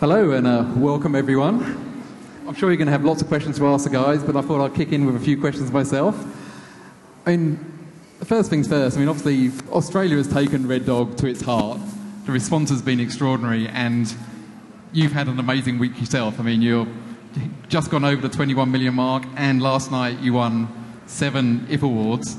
Hello 0.00 0.30
and 0.30 0.46
uh, 0.46 0.64
welcome 0.76 1.16
everyone. 1.16 1.60
I'm 2.46 2.54
sure 2.54 2.70
you're 2.70 2.76
going 2.76 2.86
to 2.86 2.92
have 2.92 3.04
lots 3.04 3.20
of 3.20 3.26
questions 3.26 3.58
to 3.58 3.66
ask 3.66 3.82
the 3.82 3.90
guys, 3.90 4.22
but 4.22 4.36
I 4.36 4.42
thought 4.42 4.64
I'd 4.64 4.72
kick 4.76 4.92
in 4.92 5.04
with 5.06 5.16
a 5.16 5.18
few 5.18 5.40
questions 5.40 5.72
myself. 5.72 6.14
I 7.26 7.36
mean, 7.36 7.56
first 8.22 8.48
things 8.48 8.68
first, 8.68 8.96
I 8.96 9.00
mean, 9.00 9.08
obviously, 9.08 9.50
Australia 9.72 10.16
has 10.16 10.28
taken 10.28 10.68
Red 10.68 10.86
Dog 10.86 11.16
to 11.16 11.26
its 11.26 11.42
heart. 11.42 11.80
The 12.26 12.30
response 12.30 12.70
has 12.70 12.80
been 12.80 13.00
extraordinary, 13.00 13.66
and 13.66 14.14
you've 14.92 15.10
had 15.10 15.26
an 15.26 15.40
amazing 15.40 15.80
week 15.80 15.98
yourself. 15.98 16.38
I 16.38 16.44
mean, 16.44 16.62
you've 16.62 16.86
just 17.68 17.90
gone 17.90 18.04
over 18.04 18.22
the 18.22 18.32
21 18.32 18.70
million 18.70 18.94
mark, 18.94 19.24
and 19.34 19.60
last 19.60 19.90
night 19.90 20.20
you 20.20 20.34
won 20.34 20.68
seven 21.06 21.66
IF 21.68 21.82
Awards. 21.82 22.36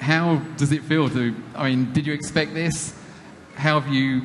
How 0.00 0.36
does 0.58 0.70
it 0.70 0.84
feel 0.84 1.10
to, 1.10 1.34
I 1.56 1.70
mean, 1.70 1.92
did 1.92 2.06
you 2.06 2.12
expect 2.12 2.54
this? 2.54 2.94
How 3.56 3.80
have 3.80 3.92
you, 3.92 4.22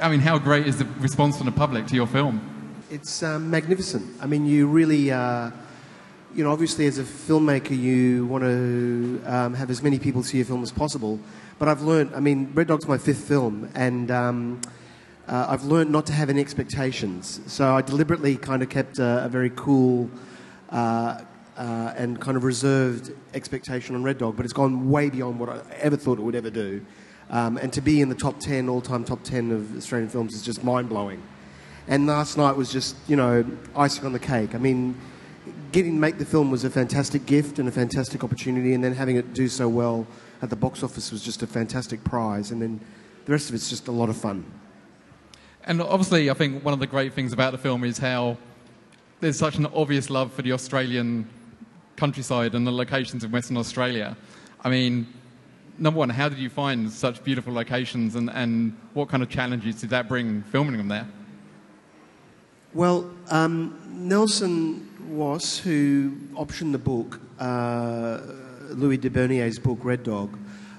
I 0.00 0.08
mean, 0.08 0.20
how 0.20 0.38
great 0.38 0.66
is 0.66 0.78
the 0.78 0.86
response 0.98 1.36
from 1.36 1.44
the 1.44 1.52
public 1.52 1.86
to 1.88 1.94
your 1.94 2.06
film? 2.06 2.40
It's 2.90 3.22
um, 3.22 3.50
magnificent. 3.50 4.16
I 4.22 4.26
mean, 4.26 4.46
you 4.46 4.66
really, 4.66 5.10
uh, 5.10 5.50
you 6.34 6.42
know, 6.42 6.50
obviously 6.50 6.86
as 6.86 6.98
a 6.98 7.02
filmmaker, 7.02 7.78
you 7.78 8.24
want 8.26 8.44
to 8.44 9.22
um, 9.26 9.52
have 9.52 9.68
as 9.68 9.82
many 9.82 9.98
people 9.98 10.22
see 10.22 10.38
your 10.38 10.46
film 10.46 10.62
as 10.62 10.72
possible. 10.72 11.20
But 11.58 11.68
I've 11.68 11.82
learned, 11.82 12.14
I 12.14 12.20
mean, 12.20 12.50
Red 12.54 12.68
Dog's 12.68 12.88
my 12.88 12.96
fifth 12.96 13.28
film, 13.28 13.68
and 13.74 14.10
um, 14.10 14.62
uh, 15.28 15.46
I've 15.50 15.64
learned 15.64 15.90
not 15.90 16.06
to 16.06 16.14
have 16.14 16.30
any 16.30 16.40
expectations. 16.40 17.42
So 17.46 17.76
I 17.76 17.82
deliberately 17.82 18.38
kind 18.38 18.62
of 18.62 18.70
kept 18.70 18.98
a, 18.98 19.26
a 19.26 19.28
very 19.28 19.50
cool 19.50 20.08
uh, 20.70 21.20
uh, 21.58 21.92
and 21.94 22.18
kind 22.18 22.38
of 22.38 22.44
reserved 22.44 23.12
expectation 23.34 23.94
on 23.94 24.02
Red 24.02 24.16
Dog, 24.16 24.34
but 24.34 24.46
it's 24.46 24.54
gone 24.54 24.88
way 24.88 25.10
beyond 25.10 25.38
what 25.38 25.50
I 25.50 25.60
ever 25.74 25.96
thought 25.96 26.18
it 26.18 26.22
would 26.22 26.34
ever 26.34 26.48
do. 26.48 26.80
Um, 27.30 27.56
and 27.58 27.72
to 27.72 27.80
be 27.80 28.00
in 28.00 28.08
the 28.08 28.14
top 28.14 28.40
10, 28.40 28.68
all 28.68 28.80
time 28.80 29.04
top 29.04 29.22
10 29.22 29.52
of 29.52 29.76
Australian 29.76 30.10
films 30.10 30.34
is 30.34 30.42
just 30.42 30.64
mind 30.64 30.88
blowing. 30.88 31.22
And 31.86 32.06
last 32.06 32.36
night 32.36 32.56
was 32.56 32.72
just, 32.72 32.96
you 33.08 33.16
know, 33.16 33.44
icing 33.74 34.04
on 34.04 34.12
the 34.12 34.18
cake. 34.18 34.54
I 34.54 34.58
mean, 34.58 34.96
getting 35.72 35.94
to 35.94 36.00
make 36.00 36.18
the 36.18 36.24
film 36.24 36.50
was 36.50 36.64
a 36.64 36.70
fantastic 36.70 37.26
gift 37.26 37.58
and 37.58 37.68
a 37.68 37.72
fantastic 37.72 38.24
opportunity, 38.24 38.74
and 38.74 38.82
then 38.82 38.94
having 38.94 39.16
it 39.16 39.32
do 39.32 39.48
so 39.48 39.68
well 39.68 40.06
at 40.42 40.50
the 40.50 40.56
box 40.56 40.82
office 40.82 41.12
was 41.12 41.22
just 41.22 41.42
a 41.42 41.46
fantastic 41.46 42.02
prize. 42.04 42.50
And 42.50 42.60
then 42.60 42.80
the 43.24 43.32
rest 43.32 43.48
of 43.48 43.54
it's 43.54 43.70
just 43.70 43.88
a 43.88 43.92
lot 43.92 44.08
of 44.08 44.16
fun. 44.16 44.44
And 45.64 45.80
obviously, 45.80 46.30
I 46.30 46.34
think 46.34 46.64
one 46.64 46.74
of 46.74 46.80
the 46.80 46.86
great 46.86 47.12
things 47.12 47.32
about 47.32 47.52
the 47.52 47.58
film 47.58 47.84
is 47.84 47.98
how 47.98 48.38
there's 49.20 49.38
such 49.38 49.56
an 49.56 49.66
obvious 49.66 50.10
love 50.10 50.32
for 50.32 50.42
the 50.42 50.52
Australian 50.52 51.28
countryside 51.96 52.54
and 52.54 52.66
the 52.66 52.72
locations 52.72 53.22
in 53.22 53.30
Western 53.30 53.56
Australia. 53.56 54.16
I 54.64 54.70
mean, 54.70 55.06
number 55.80 55.98
one, 55.98 56.10
how 56.10 56.28
did 56.28 56.38
you 56.38 56.50
find 56.50 56.90
such 56.90 57.24
beautiful 57.24 57.52
locations 57.52 58.14
and, 58.14 58.30
and 58.30 58.76
what 58.92 59.08
kind 59.08 59.22
of 59.22 59.30
challenges 59.30 59.80
did 59.80 59.90
that 59.90 60.06
bring 60.06 60.42
filming 60.42 60.76
them 60.76 60.88
there? 60.88 61.08
Well, 62.74 63.10
um, 63.30 63.80
Nelson 63.88 64.88
Woss, 65.08 65.58
who 65.58 66.12
optioned 66.34 66.72
the 66.72 66.78
book, 66.78 67.18
uh, 67.40 68.20
Louis 68.68 68.98
de 68.98 69.10
Bernières's 69.10 69.58
book, 69.58 69.78
Red 69.82 70.04
Dog, 70.04 70.38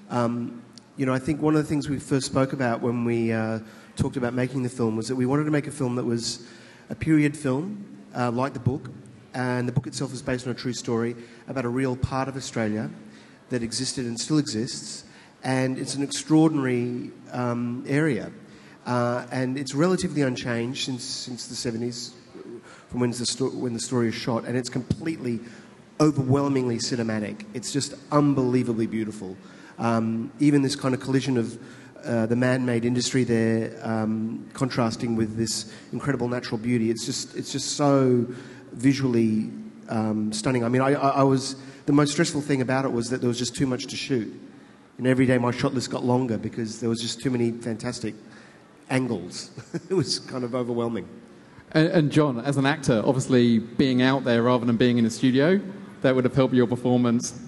um, 0.10 0.62
you 0.96 1.06
know, 1.06 1.14
I 1.14 1.20
think 1.20 1.42
one 1.42 1.56
of 1.56 1.64
the 1.64 1.68
things 1.68 1.90
we 1.90 2.00
first 2.00 2.28
spoke 2.28 2.54
about 2.54 2.82
when 2.82 3.04
we 3.04 3.34
uh, 3.34 3.60
talked 3.96 4.18
about 4.18 4.34
making 4.34 4.64
the 4.64 4.70
film 4.70 4.96
was 4.96 5.08
that 5.08 5.16
we 5.16 5.26
wanted 5.26 5.46
to 5.46 5.52
make 5.52 5.68
a 5.68 5.72
film 5.72 5.96
that 5.96 6.06
was 6.06 6.48
a 6.90 6.96
period 6.96 7.36
film, 7.36 7.84
uh, 8.16 8.30
like 8.30 8.54
the 8.54 8.60
book, 8.60 8.90
and 9.34 9.68
the 9.68 9.72
book 9.72 9.88
itself 9.88 10.14
is 10.14 10.22
based 10.22 10.46
on 10.46 10.52
a 10.52 10.56
true 10.56 10.74
story 10.74 11.16
about 11.48 11.66
a 11.66 11.70
real 11.70 11.96
part 11.96 12.28
of 12.28 12.36
Australia 12.36 12.90
that 13.52 13.62
existed 13.62 14.06
and 14.06 14.20
still 14.20 14.40
exists, 14.40 15.04
and 15.44 15.78
it's 15.78 15.96
an 15.96 16.04
extraordinary 16.04 17.12
um, 17.32 17.84
area. 17.88 18.32
Uh, 18.86 19.26
and 19.32 19.58
it's 19.58 19.76
relatively 19.76 20.24
unchanged 20.24 20.86
since, 20.86 21.04
since 21.04 21.48
the 21.48 21.54
70s, 21.54 22.14
from 22.88 23.02
when 23.02 23.12
the, 23.12 23.26
sto- 23.26 23.52
when 23.52 23.74
the 23.74 23.80
story 23.80 24.08
is 24.08 24.16
shot, 24.16 24.46
and 24.46 24.58
it's 24.58 24.70
completely, 24.70 25.40
overwhelmingly 26.00 26.78
cinematic. 26.78 27.46
It's 27.54 27.72
just 27.72 27.94
unbelievably 28.12 28.88
beautiful. 28.88 29.38
Um, 29.78 30.32
even 30.40 30.62
this 30.62 30.76
kind 30.76 30.96
of 30.96 31.02
collision 31.02 31.38
of 31.38 31.60
uh, 32.04 32.26
the 32.26 32.36
man-made 32.36 32.86
industry 32.86 33.24
there, 33.24 33.78
um, 33.84 34.50
contrasting 34.54 35.16
with 35.16 35.38
this 35.38 35.72
incredible 35.92 36.28
natural 36.28 36.58
beauty, 36.58 36.90
it's 36.90 37.06
just, 37.06 37.36
it's 37.36 37.52
just 37.52 37.76
so 37.76 38.26
visually 38.72 39.52
um, 39.90 40.32
stunning. 40.32 40.64
I 40.64 40.70
mean, 40.70 40.82
I, 40.82 40.94
I, 40.94 41.10
I 41.10 41.24
was 41.24 41.56
the 41.86 41.94
most 41.94 42.12
stressful 42.12 42.42
thing 42.42 42.62
about 42.62 42.86
it 42.86 42.92
was 42.92 43.10
that 43.10 43.22
there 43.22 43.28
was 43.28 43.38
just 43.38 43.56
too 43.56 43.66
much 43.68 43.86
to 43.88 43.96
shoot. 43.96 44.32
And 44.98 45.08
every 45.08 45.26
day 45.26 45.38
my 45.38 45.52
shot 45.52 45.74
list 45.74 45.90
got 45.90 46.04
longer 46.04 46.38
because 46.38 46.80
there 46.80 46.90
was 46.90 47.02
just 47.02 47.22
too 47.22 47.32
many 47.32 47.52
fantastic 47.52 48.14
angles. 48.90 49.52
it 49.90 49.94
was 49.94 50.20
kind 50.20 50.44
of 50.44 50.54
overwhelming. 50.54 51.08
And, 51.72 51.88
and, 51.88 52.12
John, 52.12 52.40
as 52.42 52.58
an 52.58 52.66
actor, 52.66 53.02
obviously 53.06 53.60
being 53.60 54.02
out 54.02 54.26
there 54.26 54.44
rather 54.44 54.66
than 54.66 54.78
being 54.78 54.98
in 54.98 55.06
a 55.06 55.10
studio, 55.10 55.60
that 56.02 56.14
would 56.14 56.26
have 56.26 56.36
helped 56.36 56.54
your 56.54 56.68
performance 56.68 57.40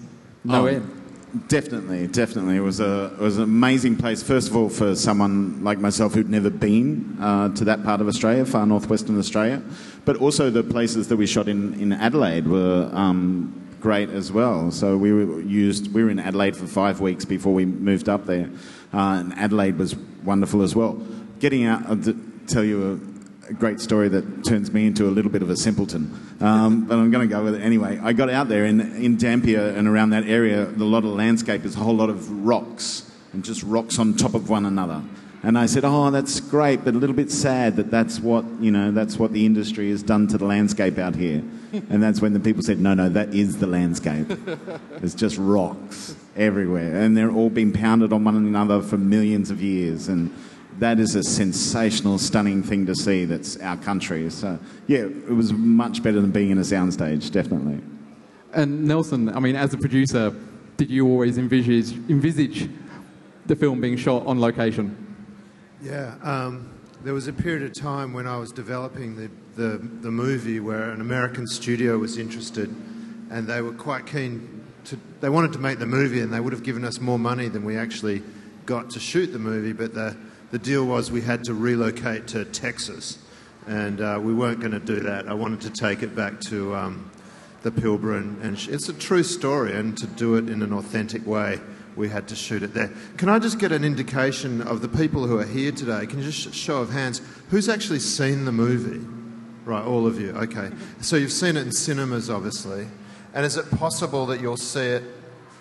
no 0.44 0.62
Oh, 0.62 0.66
end. 0.66 1.00
Definitely, 1.48 2.06
definitely. 2.06 2.56
It 2.56 2.60
was 2.60 2.78
a 2.78 3.12
it 3.14 3.18
was 3.18 3.38
an 3.38 3.42
amazing 3.44 3.96
place. 3.96 4.22
First 4.22 4.48
of 4.48 4.56
all, 4.56 4.68
for 4.68 4.94
someone 4.94 5.64
like 5.64 5.78
myself 5.80 6.14
who'd 6.14 6.30
never 6.30 6.48
been 6.48 7.16
uh, 7.20 7.48
to 7.56 7.64
that 7.64 7.82
part 7.82 8.00
of 8.00 8.06
Australia, 8.06 8.44
far 8.44 8.64
northwestern 8.64 9.18
Australia, 9.18 9.60
but 10.04 10.16
also 10.18 10.48
the 10.48 10.62
places 10.62 11.08
that 11.08 11.16
we 11.16 11.26
shot 11.26 11.48
in 11.48 11.74
in 11.80 11.92
Adelaide 11.92 12.46
were 12.46 12.88
um, 12.92 13.63
great 13.84 14.08
as 14.08 14.32
well. 14.32 14.70
So 14.70 14.96
we 14.96 15.12
were 15.12 15.42
used. 15.42 15.92
We 15.92 16.02
were 16.02 16.08
in 16.08 16.18
Adelaide 16.18 16.56
for 16.56 16.66
five 16.66 17.02
weeks 17.02 17.26
before 17.26 17.52
we 17.52 17.66
moved 17.66 18.08
up 18.08 18.24
there, 18.24 18.48
uh, 18.94 19.20
and 19.20 19.34
Adelaide 19.34 19.76
was 19.76 19.94
wonderful 20.24 20.62
as 20.62 20.74
well. 20.74 20.94
Getting 21.38 21.66
out, 21.66 21.82
I'll 21.86 22.16
tell 22.46 22.64
you 22.64 22.78
a 22.92 23.14
a 23.46 23.52
great 23.52 23.78
story 23.78 24.08
that 24.08 24.42
turns 24.42 24.72
me 24.72 24.86
into 24.86 25.06
a 25.06 25.12
little 25.12 25.30
bit 25.30 25.42
of 25.42 25.50
a 25.50 25.56
simpleton. 25.56 26.18
Um, 26.40 26.86
but 26.86 26.98
I'm 26.98 27.10
going 27.10 27.28
to 27.28 27.34
go 27.34 27.44
with 27.44 27.56
it 27.56 27.60
anyway. 27.60 28.00
I 28.02 28.14
got 28.14 28.30
out 28.30 28.48
there 28.48 28.64
in, 28.64 28.80
in 28.80 29.18
Dampier 29.18 29.68
and 29.76 29.86
around 29.86 30.10
that 30.10 30.24
area, 30.24 30.64
a 30.64 30.88
lot 30.96 31.04
of 31.04 31.10
landscape 31.10 31.66
is 31.66 31.76
a 31.76 31.80
whole 31.80 31.94
lot 31.94 32.08
of 32.08 32.30
rocks 32.46 33.10
and 33.34 33.44
just 33.44 33.62
rocks 33.62 33.98
on 33.98 34.14
top 34.14 34.32
of 34.32 34.48
one 34.48 34.64
another. 34.64 35.02
And 35.44 35.58
I 35.58 35.66
said, 35.66 35.84
"Oh, 35.84 36.10
that's 36.10 36.40
great, 36.40 36.84
but 36.84 36.94
a 36.94 36.96
little 36.98 37.14
bit 37.14 37.30
sad 37.30 37.76
that 37.76 37.90
that's 37.90 38.18
what 38.18 38.46
you 38.60 38.70
know. 38.70 38.90
That's 38.90 39.18
what 39.18 39.32
the 39.32 39.44
industry 39.44 39.90
has 39.90 40.02
done 40.02 40.26
to 40.28 40.38
the 40.38 40.46
landscape 40.46 40.96
out 40.96 41.14
here." 41.14 41.42
and 41.72 42.02
that's 42.02 42.22
when 42.22 42.32
the 42.32 42.40
people 42.40 42.62
said, 42.62 42.80
"No, 42.80 42.94
no, 42.94 43.10
that 43.10 43.34
is 43.34 43.58
the 43.58 43.66
landscape. 43.66 44.26
It's 45.02 45.14
just 45.14 45.36
rocks 45.36 46.16
everywhere, 46.34 47.02
and 47.02 47.14
they're 47.14 47.30
all 47.30 47.50
been 47.50 47.72
pounded 47.72 48.10
on 48.10 48.24
one 48.24 48.36
another 48.36 48.80
for 48.80 48.96
millions 48.96 49.50
of 49.50 49.60
years." 49.60 50.08
And 50.08 50.34
that 50.78 50.98
is 50.98 51.14
a 51.14 51.22
sensational, 51.22 52.16
stunning 52.16 52.62
thing 52.62 52.86
to 52.86 52.94
see. 52.94 53.26
That's 53.26 53.58
our 53.58 53.76
country. 53.76 54.30
So 54.30 54.58
yeah, 54.86 55.00
it 55.00 55.34
was 55.34 55.52
much 55.52 56.02
better 56.02 56.22
than 56.22 56.30
being 56.30 56.50
in 56.50 56.58
a 56.58 56.62
soundstage, 56.62 57.30
definitely. 57.30 57.80
And 58.54 58.86
Nelson, 58.86 59.28
I 59.28 59.40
mean, 59.40 59.56
as 59.56 59.74
a 59.74 59.78
producer, 59.78 60.34
did 60.78 60.90
you 60.90 61.06
always 61.06 61.36
envisage, 61.36 61.92
envisage 62.08 62.70
the 63.46 63.56
film 63.56 63.82
being 63.82 63.96
shot 63.96 64.24
on 64.26 64.40
location? 64.40 65.03
Yeah, 65.84 66.14
um, 66.22 66.70
there 67.02 67.12
was 67.12 67.28
a 67.28 67.32
period 67.34 67.62
of 67.62 67.74
time 67.78 68.14
when 68.14 68.26
I 68.26 68.38
was 68.38 68.52
developing 68.52 69.16
the, 69.16 69.30
the, 69.54 69.76
the 69.76 70.10
movie 70.10 70.58
where 70.58 70.88
an 70.88 71.02
American 71.02 71.46
studio 71.46 71.98
was 71.98 72.16
interested 72.16 72.74
and 73.30 73.46
they 73.46 73.60
were 73.60 73.74
quite 73.74 74.06
keen 74.06 74.64
to, 74.86 74.98
they 75.20 75.28
wanted 75.28 75.52
to 75.52 75.58
make 75.58 75.78
the 75.78 75.86
movie 75.86 76.22
and 76.22 76.32
they 76.32 76.40
would 76.40 76.54
have 76.54 76.62
given 76.62 76.86
us 76.86 77.00
more 77.02 77.18
money 77.18 77.48
than 77.48 77.66
we 77.66 77.76
actually 77.76 78.22
got 78.64 78.88
to 78.90 78.98
shoot 78.98 79.26
the 79.26 79.38
movie, 79.38 79.74
but 79.74 79.92
the, 79.92 80.16
the 80.52 80.58
deal 80.58 80.86
was 80.86 81.12
we 81.12 81.20
had 81.20 81.44
to 81.44 81.52
relocate 81.52 82.28
to 82.28 82.46
Texas 82.46 83.18
and 83.66 84.00
uh, 84.00 84.18
we 84.22 84.32
weren't 84.32 84.60
going 84.60 84.72
to 84.72 84.80
do 84.80 85.00
that. 85.00 85.28
I 85.28 85.34
wanted 85.34 85.60
to 85.60 85.70
take 85.70 86.02
it 86.02 86.16
back 86.16 86.40
to 86.48 86.74
um, 86.74 87.10
the 87.60 87.70
Pilbara 87.70 88.20
and, 88.20 88.42
and 88.42 88.68
it's 88.70 88.88
a 88.88 88.94
true 88.94 89.22
story 89.22 89.74
and 89.74 89.98
to 89.98 90.06
do 90.06 90.36
it 90.36 90.48
in 90.48 90.62
an 90.62 90.72
authentic 90.72 91.26
way 91.26 91.60
we 91.96 92.08
had 92.08 92.28
to 92.28 92.36
shoot 92.36 92.62
it 92.62 92.74
there. 92.74 92.90
Can 93.16 93.28
I 93.28 93.38
just 93.38 93.58
get 93.58 93.72
an 93.72 93.84
indication 93.84 94.62
of 94.62 94.80
the 94.82 94.88
people 94.88 95.26
who 95.26 95.38
are 95.38 95.44
here 95.44 95.72
today? 95.72 96.06
Can 96.06 96.18
you 96.18 96.30
just 96.30 96.54
show 96.54 96.78
of 96.78 96.90
hands 96.90 97.20
who's 97.50 97.68
actually 97.68 98.00
seen 98.00 98.44
the 98.44 98.52
movie? 98.52 99.06
Right, 99.64 99.84
all 99.84 100.06
of 100.06 100.20
you. 100.20 100.30
Okay, 100.32 100.70
so 101.00 101.16
you've 101.16 101.32
seen 101.32 101.56
it 101.56 101.62
in 101.62 101.72
cinemas, 101.72 102.28
obviously, 102.28 102.86
and 103.32 103.46
is 103.46 103.56
it 103.56 103.70
possible 103.70 104.26
that 104.26 104.40
you'll 104.40 104.56
see 104.56 104.80
it 104.80 105.04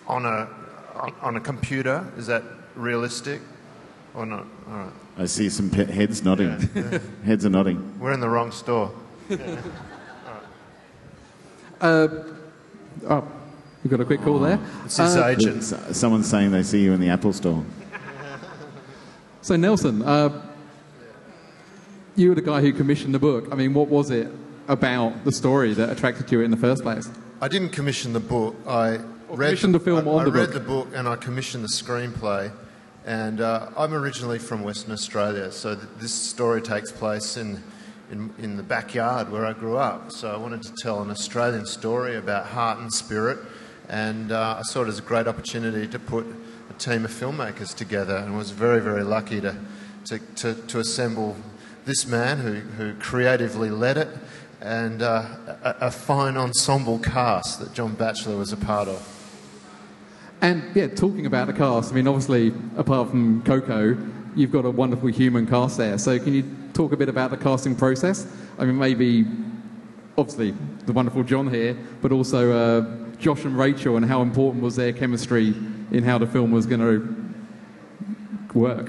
on 0.08 0.26
a 0.26 0.50
on, 0.96 1.14
on 1.22 1.36
a 1.38 1.40
computer? 1.40 2.12
Is 2.18 2.28
that 2.28 2.44
realistic 2.76 3.42
or 4.14 4.26
not? 4.26 4.46
All 4.68 4.74
right, 4.74 4.92
I 5.18 5.26
see 5.26 5.50
some 5.50 5.70
pe- 5.70 5.90
heads 5.90 6.24
nodding. 6.24 6.50
heads 7.26 7.46
are 7.46 7.50
nodding. 7.50 7.98
we're 8.00 8.12
in 8.12 8.20
the 8.20 8.30
wrong 8.30 8.52
store. 8.52 8.92
Uh, 11.82 12.24
oh, 13.10 13.28
we 13.84 13.90
got 13.90 14.00
a 14.00 14.06
quick 14.06 14.22
call 14.22 14.40
there. 14.40 14.60
It's 14.86 14.98
his 14.98 15.16
Uh, 15.16 15.26
agent. 15.28 15.58
S- 15.58 15.98
Someone's 15.98 16.30
saying 16.30 16.52
they 16.52 16.64
see 16.64 16.82
you 16.84 16.94
in 16.94 17.00
the 17.00 17.10
Apple 17.10 17.34
store. 17.34 17.64
So 19.42 19.58
Nelson, 19.58 20.02
uh, 20.04 20.42
you 22.16 22.30
were 22.30 22.36
the 22.36 22.42
guy 22.42 22.62
who 22.62 22.72
commissioned 22.72 23.14
the 23.14 23.20
book. 23.20 23.50
I 23.52 23.56
mean, 23.56 23.74
what 23.74 23.90
was 23.90 24.10
it 24.10 24.30
about 24.70 25.26
the 25.26 25.34
story 25.34 25.74
that 25.74 25.90
attracted 25.90 26.32
you 26.32 26.40
in 26.40 26.50
the 26.50 26.56
first 26.56 26.82
place? 26.82 27.10
I 27.42 27.50
didn't 27.50 27.72
commission 27.72 28.14
the 28.14 28.22
book. 28.22 28.56
I 28.66 29.00
read 29.28 29.48
commissioned 29.50 29.76
the 29.76 29.82
film 29.82 30.08
I, 30.08 30.12
on 30.12 30.22
I 30.22 30.24
the 30.24 30.32
read 30.32 30.46
book. 30.46 30.54
the 30.54 30.60
book 30.62 30.88
and 30.96 31.10
I 31.10 31.18
commissioned 31.18 31.62
the 31.66 31.68
screenplay. 31.68 32.54
And 33.06 33.42
uh, 33.42 33.68
I'm 33.76 33.94
originally 33.94 34.40
from 34.40 34.64
Western 34.64 34.94
Australia, 34.94 35.52
so 35.52 35.76
th- 35.76 35.88
this 36.00 36.14
story 36.14 36.62
takes 36.62 36.90
place 36.90 37.36
in, 37.36 37.62
in, 38.14 38.34
in 38.40 38.56
the 38.56 38.64
backyard 38.64 39.30
where 39.30 39.46
I 39.46 39.52
grew 39.52 39.76
up. 39.76 40.10
So 40.14 40.32
I 40.34 40.38
wanted 40.38 40.62
to 40.64 40.72
tell 40.82 41.02
an 41.02 41.12
Australian 41.12 41.66
story 41.66 42.16
about 42.16 42.46
heart 42.46 42.80
and 42.80 42.90
spirit, 42.94 43.40
and 43.94 44.32
uh, 44.32 44.56
I 44.58 44.64
saw 44.64 44.82
it 44.82 44.88
as 44.88 44.98
a 44.98 45.04
great 45.04 45.28
opportunity 45.28 45.88
to 45.88 46.00
put 46.00 46.26
a 46.68 46.74
team 46.80 47.06
of 47.06 47.12
filmmakers 47.12 47.76
together, 47.76 48.16
and 48.16 48.36
was 48.36 48.50
very, 48.50 48.82
very 48.82 49.04
lucky 49.04 49.40
to, 49.40 49.56
to, 50.06 50.18
to, 50.18 50.56
to 50.56 50.80
assemble 50.80 51.38
this 51.86 52.08
man 52.08 52.40
who, 52.40 52.54
who 52.54 52.96
creatively 52.96 53.70
led 53.70 53.98
it, 53.98 54.08
and 54.62 55.04
uh, 55.04 55.28
a, 55.64 55.76
a 55.82 55.92
fine 55.92 56.38
ensemble 56.38 56.98
cast 56.98 57.60
that 57.60 57.74
John 57.76 57.94
Batchelor 57.94 58.36
was 58.36 58.52
a 58.52 58.58
part 58.58 58.88
of. 58.88 59.08
And 60.42 60.76
yeah, 60.76 60.88
talking 60.88 61.28
about 61.28 61.46
the 61.46 61.54
cast, 61.54 61.92
I 61.92 61.96
mean, 61.96 62.08
obviously, 62.08 62.52
apart 62.76 63.12
from 63.12 63.44
Coco, 63.44 63.96
you've 64.36 64.52
got 64.52 64.66
a 64.66 64.72
wonderful 64.72 65.10
human 65.10 65.46
cast 65.46 65.78
there. 65.78 66.00
So 66.00 66.18
can 66.18 66.34
you 66.34 66.44
talk 66.74 66.94
a 66.94 66.98
bit 66.98 67.10
about 67.10 67.30
the 67.30 67.38
casting 67.38 67.76
process? 67.76 68.26
I 68.58 68.66
mean, 68.66 68.80
maybe, 68.80 69.28
obviously, 70.18 70.56
the 70.88 70.94
wonderful 70.94 71.22
John 71.22 71.48
here, 71.48 71.78
but 72.02 72.12
also 72.12 72.52
uh, 72.52 73.04
Josh 73.24 73.46
and 73.46 73.58
Rachael, 73.58 73.96
and 73.96 74.06
how 74.06 74.22
important 74.22 74.62
was 74.62 74.76
their 74.76 74.92
chemistry 74.92 75.56
in 75.92 76.04
how 76.04 76.18
the 76.18 76.28
film 76.28 76.52
was 76.52 76.66
going 76.66 76.82
to 76.82 77.34
work? 78.54 78.88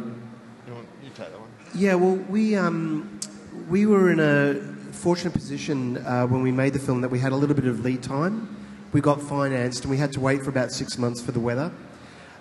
You, 0.66 0.75
want, 0.75 0.88
you 1.04 1.10
take 1.10 1.31
that 1.31 1.38
one. 1.38 1.48
Yeah, 1.72 1.94
well, 1.94 2.16
we 2.16 2.56
um, 2.56 3.20
we 3.69 3.86
were 3.86 4.10
in 4.10 4.19
a 4.19 4.54
fortunate 4.92 5.34
position 5.34 5.98
uh, 5.98 6.26
when 6.26 6.42
we 6.42 6.50
made 6.50 6.72
the 6.72 6.81
film 6.81 7.00
that 7.02 7.10
we 7.10 7.20
had 7.20 7.31
a 7.31 7.36
little 7.36 7.54
bit 7.54 7.66
of 7.66 7.84
lead 7.84 8.02
time. 8.02 8.56
We 8.92 9.00
got 9.00 9.22
financed, 9.22 9.84
and 9.84 9.90
we 9.92 9.98
had 9.98 10.12
to 10.14 10.20
wait 10.20 10.42
for 10.42 10.50
about 10.50 10.72
six 10.72 10.98
months 10.98 11.22
for 11.22 11.31
the 11.31 11.38
weather, 11.38 11.70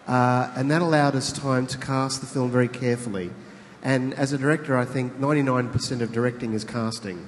uh, 0.07 0.51
and 0.55 0.71
that 0.71 0.81
allowed 0.81 1.15
us 1.15 1.31
time 1.31 1.67
to 1.67 1.77
cast 1.77 2.21
the 2.21 2.27
film 2.27 2.49
very 2.49 2.69
carefully. 2.69 3.29
And 3.83 4.15
as 4.15 4.33
a 4.33 4.39
director, 4.39 4.75
I 4.75 4.85
think 4.85 5.19
99% 5.19 6.01
of 6.01 6.11
directing 6.11 6.53
is 6.53 6.63
casting. 6.63 7.27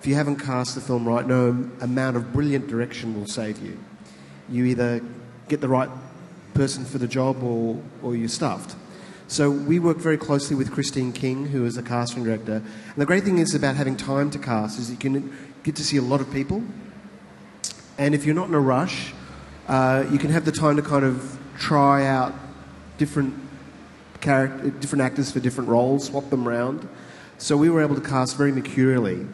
If 0.00 0.06
you 0.06 0.14
haven't 0.14 0.36
cast 0.36 0.76
the 0.76 0.80
film 0.80 1.06
right, 1.06 1.26
no 1.26 1.68
amount 1.82 2.16
of 2.16 2.32
brilliant 2.32 2.68
direction 2.68 3.14
will 3.14 3.26
save 3.26 3.58
you. 3.58 3.78
You 4.50 4.64
either 4.64 5.00
get 5.48 5.60
the 5.60 5.68
right 5.68 5.90
person 6.54 6.84
for 6.84 6.98
the 6.98 7.08
job 7.08 7.42
or, 7.42 7.80
or 8.02 8.16
you're 8.16 8.28
stuffed. 8.28 8.76
So 9.28 9.50
we 9.50 9.78
work 9.78 9.98
very 9.98 10.16
closely 10.16 10.56
with 10.56 10.72
Christine 10.72 11.12
King, 11.12 11.46
who 11.46 11.66
is 11.66 11.76
a 11.76 11.82
casting 11.82 12.24
director. 12.24 12.54
And 12.54 12.96
the 12.96 13.04
great 13.04 13.24
thing 13.24 13.38
is 13.38 13.54
about 13.54 13.76
having 13.76 13.96
time 13.96 14.30
to 14.30 14.38
cast 14.38 14.78
is 14.78 14.90
you 14.90 14.96
can 14.96 15.36
get 15.62 15.76
to 15.76 15.84
see 15.84 15.98
a 15.98 16.02
lot 16.02 16.20
of 16.20 16.32
people. 16.32 16.62
And 17.98 18.14
if 18.14 18.24
you're 18.24 18.34
not 18.34 18.48
in 18.48 18.54
a 18.54 18.60
rush, 18.60 19.12
uh, 19.66 20.06
you 20.10 20.18
can 20.18 20.30
have 20.30 20.46
the 20.46 20.52
time 20.52 20.76
to 20.76 20.82
kind 20.82 21.04
of 21.04 21.38
try 21.58 22.06
out 22.06 22.32
different 22.96 23.34
character, 24.20 24.70
different 24.70 25.02
actors 25.02 25.30
for 25.30 25.40
different 25.40 25.68
roles, 25.68 26.06
swap 26.06 26.30
them 26.30 26.48
around. 26.48 26.88
So 27.36 27.56
we 27.56 27.68
were 27.68 27.82
able 27.82 27.94
to 27.94 28.00
cast 28.00 28.36
very 28.36 28.50
mercurially, 28.50 29.26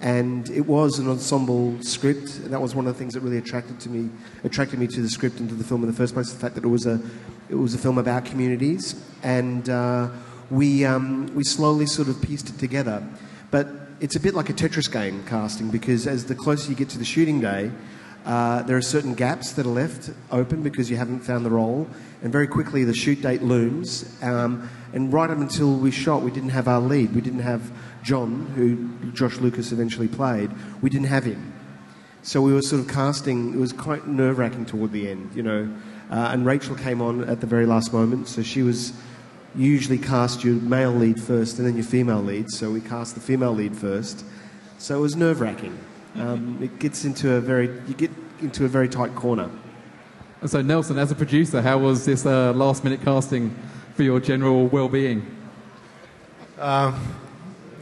and 0.00 0.50
it 0.50 0.66
was 0.66 0.98
an 0.98 1.08
ensemble 1.08 1.80
script. 1.82 2.36
And 2.38 2.52
that 2.52 2.60
was 2.60 2.74
one 2.74 2.86
of 2.86 2.94
the 2.94 2.98
things 2.98 3.14
that 3.14 3.20
really 3.20 3.38
attracted 3.38 3.80
to 3.80 3.88
me, 3.88 4.10
attracted 4.44 4.78
me 4.78 4.86
to 4.88 5.00
the 5.00 5.08
script 5.08 5.40
and 5.40 5.48
to 5.48 5.54
the 5.54 5.64
film 5.64 5.82
in 5.82 5.90
the 5.90 5.96
first 5.96 6.14
place. 6.14 6.32
The 6.32 6.38
fact 6.38 6.54
that 6.56 6.64
it 6.64 6.68
was 6.68 6.86
a, 6.86 7.00
it 7.48 7.54
was 7.54 7.74
a 7.74 7.78
film 7.78 7.98
about 7.98 8.24
communities, 8.24 8.94
and 9.22 9.68
uh, 9.68 10.10
we 10.50 10.84
um, 10.84 11.26
we 11.34 11.44
slowly 11.44 11.86
sort 11.86 12.08
of 12.08 12.20
pieced 12.20 12.48
it 12.48 12.58
together. 12.58 13.06
But 13.50 13.68
it's 14.00 14.16
a 14.16 14.20
bit 14.20 14.34
like 14.34 14.50
a 14.50 14.52
Tetris 14.52 14.92
game 14.92 15.24
casting 15.24 15.70
because 15.70 16.06
as 16.06 16.26
the 16.26 16.34
closer 16.34 16.70
you 16.70 16.76
get 16.76 16.90
to 16.90 16.98
the 16.98 17.04
shooting 17.04 17.40
day, 17.40 17.70
uh, 18.26 18.62
there 18.64 18.76
are 18.76 18.82
certain 18.82 19.14
gaps 19.14 19.52
that 19.52 19.64
are 19.64 19.70
left 19.70 20.10
open 20.32 20.62
because 20.62 20.90
you 20.90 20.96
haven't 20.96 21.20
found 21.20 21.46
the 21.46 21.50
role, 21.50 21.88
and 22.22 22.32
very 22.32 22.46
quickly 22.46 22.84
the 22.84 22.94
shoot 22.94 23.22
date 23.22 23.42
looms. 23.42 24.04
Um, 24.22 24.68
and 24.92 25.12
right 25.12 25.30
up 25.30 25.38
until 25.38 25.76
we 25.76 25.90
shot, 25.90 26.22
we 26.22 26.30
didn't 26.30 26.50
have 26.50 26.68
our 26.68 26.80
lead. 26.80 27.14
We 27.14 27.20
didn't 27.20 27.40
have 27.40 27.70
John, 28.06 28.46
who 28.54 29.10
Josh 29.10 29.38
Lucas 29.38 29.72
eventually 29.72 30.06
played. 30.06 30.52
We 30.80 30.88
didn't 30.90 31.08
have 31.08 31.24
him. 31.24 31.52
So 32.22 32.40
we 32.40 32.52
were 32.52 32.62
sort 32.62 32.80
of 32.80 32.86
casting. 32.86 33.52
It 33.52 33.58
was 33.58 33.72
quite 33.72 34.06
nerve 34.06 34.38
wracking 34.38 34.64
toward 34.64 34.92
the 34.92 35.10
end, 35.10 35.32
you 35.34 35.42
know. 35.42 35.68
Uh, 36.08 36.30
and 36.30 36.46
Rachael 36.46 36.76
came 36.76 37.02
on 37.02 37.24
at 37.28 37.40
the 37.40 37.48
very 37.48 37.66
last 37.66 37.92
moment, 37.92 38.28
so 38.28 38.44
she 38.44 38.62
was 38.62 38.92
usually 39.56 39.98
cast 39.98 40.44
your 40.44 40.54
male 40.54 40.92
lead 40.92 41.20
first 41.20 41.58
and 41.58 41.66
then 41.66 41.74
your 41.74 41.84
female 41.84 42.22
lead. 42.22 42.48
So 42.48 42.70
we 42.70 42.80
cast 42.80 43.16
the 43.16 43.20
female 43.20 43.52
lead 43.52 43.76
first. 43.76 44.24
So 44.78 44.96
it 44.96 45.00
was 45.00 45.16
nerve 45.16 45.40
wracking. 45.40 45.76
Um, 46.14 46.58
it 46.62 46.78
gets 46.78 47.04
into 47.04 47.34
a 47.34 47.40
very 47.40 47.66
you 47.88 47.94
get 47.94 48.12
into 48.40 48.64
a 48.64 48.68
very 48.68 48.88
tight 48.88 49.16
corner. 49.16 49.50
And 50.42 50.48
so, 50.48 50.62
Nelson, 50.62 50.96
as 50.96 51.10
a 51.10 51.16
producer, 51.16 51.60
how 51.60 51.78
was 51.78 52.04
this 52.04 52.24
uh, 52.24 52.52
last 52.52 52.84
minute 52.84 53.02
casting 53.02 53.52
for 53.94 54.04
your 54.04 54.20
general 54.20 54.68
well 54.68 54.88
being? 54.88 55.26
Um, 56.60 56.94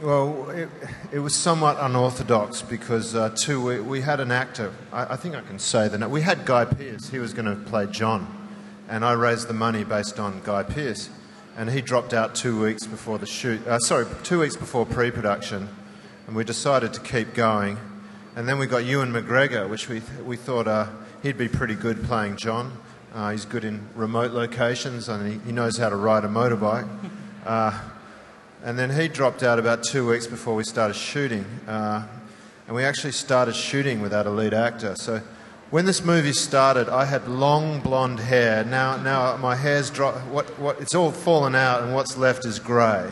well, 0.05 0.51
it, 0.51 0.69
it 1.11 1.19
was 1.19 1.33
somewhat 1.33 1.77
unorthodox 1.79 2.61
because 2.61 3.15
uh, 3.15 3.29
two 3.29 3.59
we, 3.59 3.79
we 3.79 4.01
had 4.01 4.19
an 4.19 4.31
actor. 4.31 4.71
I, 4.93 5.13
I 5.13 5.15
think 5.15 5.33
I 5.33 5.41
can 5.41 5.57
say 5.57 5.87
that 5.87 6.11
we 6.11 6.21
had 6.21 6.45
Guy 6.45 6.65
Pearce. 6.65 7.09
He 7.09 7.17
was 7.17 7.33
going 7.33 7.47
to 7.47 7.55
play 7.55 7.87
John, 7.87 8.47
and 8.87 9.03
I 9.03 9.13
raised 9.13 9.47
the 9.47 9.55
money 9.55 9.83
based 9.83 10.19
on 10.19 10.41
Guy 10.43 10.61
Pearce, 10.61 11.09
and 11.57 11.71
he 11.71 11.81
dropped 11.81 12.13
out 12.13 12.35
two 12.35 12.61
weeks 12.61 12.85
before 12.85 13.17
the 13.17 13.25
shoot. 13.25 13.65
Uh, 13.65 13.79
sorry, 13.79 14.05
two 14.21 14.41
weeks 14.41 14.55
before 14.55 14.85
pre-production, 14.85 15.67
and 16.27 16.35
we 16.35 16.43
decided 16.43 16.93
to 16.93 17.01
keep 17.01 17.33
going. 17.33 17.79
And 18.35 18.47
then 18.47 18.59
we 18.59 18.67
got 18.67 18.85
Ewan 18.85 19.11
McGregor, 19.11 19.67
which 19.67 19.89
we 19.89 20.03
we 20.23 20.37
thought 20.37 20.67
uh, 20.67 20.85
he'd 21.23 21.37
be 21.37 21.47
pretty 21.47 21.73
good 21.73 22.03
playing 22.03 22.37
John. 22.37 22.77
Uh, 23.11 23.31
he's 23.31 23.45
good 23.45 23.65
in 23.65 23.89
remote 23.95 24.33
locations, 24.33 25.09
and 25.09 25.31
he, 25.31 25.39
he 25.47 25.51
knows 25.51 25.77
how 25.77 25.89
to 25.89 25.95
ride 25.95 26.25
a 26.25 26.27
motorbike. 26.27 26.87
And 28.65 28.79
then 28.79 28.89
he 28.89 29.07
dropped 29.07 29.43
out 29.43 29.59
about 29.59 29.83
two 29.83 30.09
weeks 30.09 30.25
before 30.25 30.55
we 30.55 30.63
started 30.63 30.95
shooting. 30.95 31.45
Uh, 31.67 32.07
and 32.65 32.75
we 32.75 32.83
actually 32.83 33.11
started 33.11 33.55
shooting 33.55 34.01
without 34.01 34.25
a 34.25 34.31
lead 34.31 34.55
actor. 34.55 34.95
So 34.95 35.21
when 35.69 35.85
this 35.85 36.03
movie 36.03 36.33
started, 36.33 36.89
I 36.89 37.05
had 37.05 37.27
long 37.27 37.79
blonde 37.79 38.19
hair. 38.19 38.63
Now, 38.63 38.97
now 38.97 39.37
my 39.37 39.55
hair's 39.55 39.91
dropped. 39.91 40.25
What, 40.29 40.47
what, 40.57 40.81
it's 40.81 40.95
all 40.95 41.11
fallen 41.11 41.53
out, 41.53 41.83
and 41.83 41.93
what's 41.93 42.17
left 42.17 42.43
is 42.43 42.57
grey. 42.57 43.07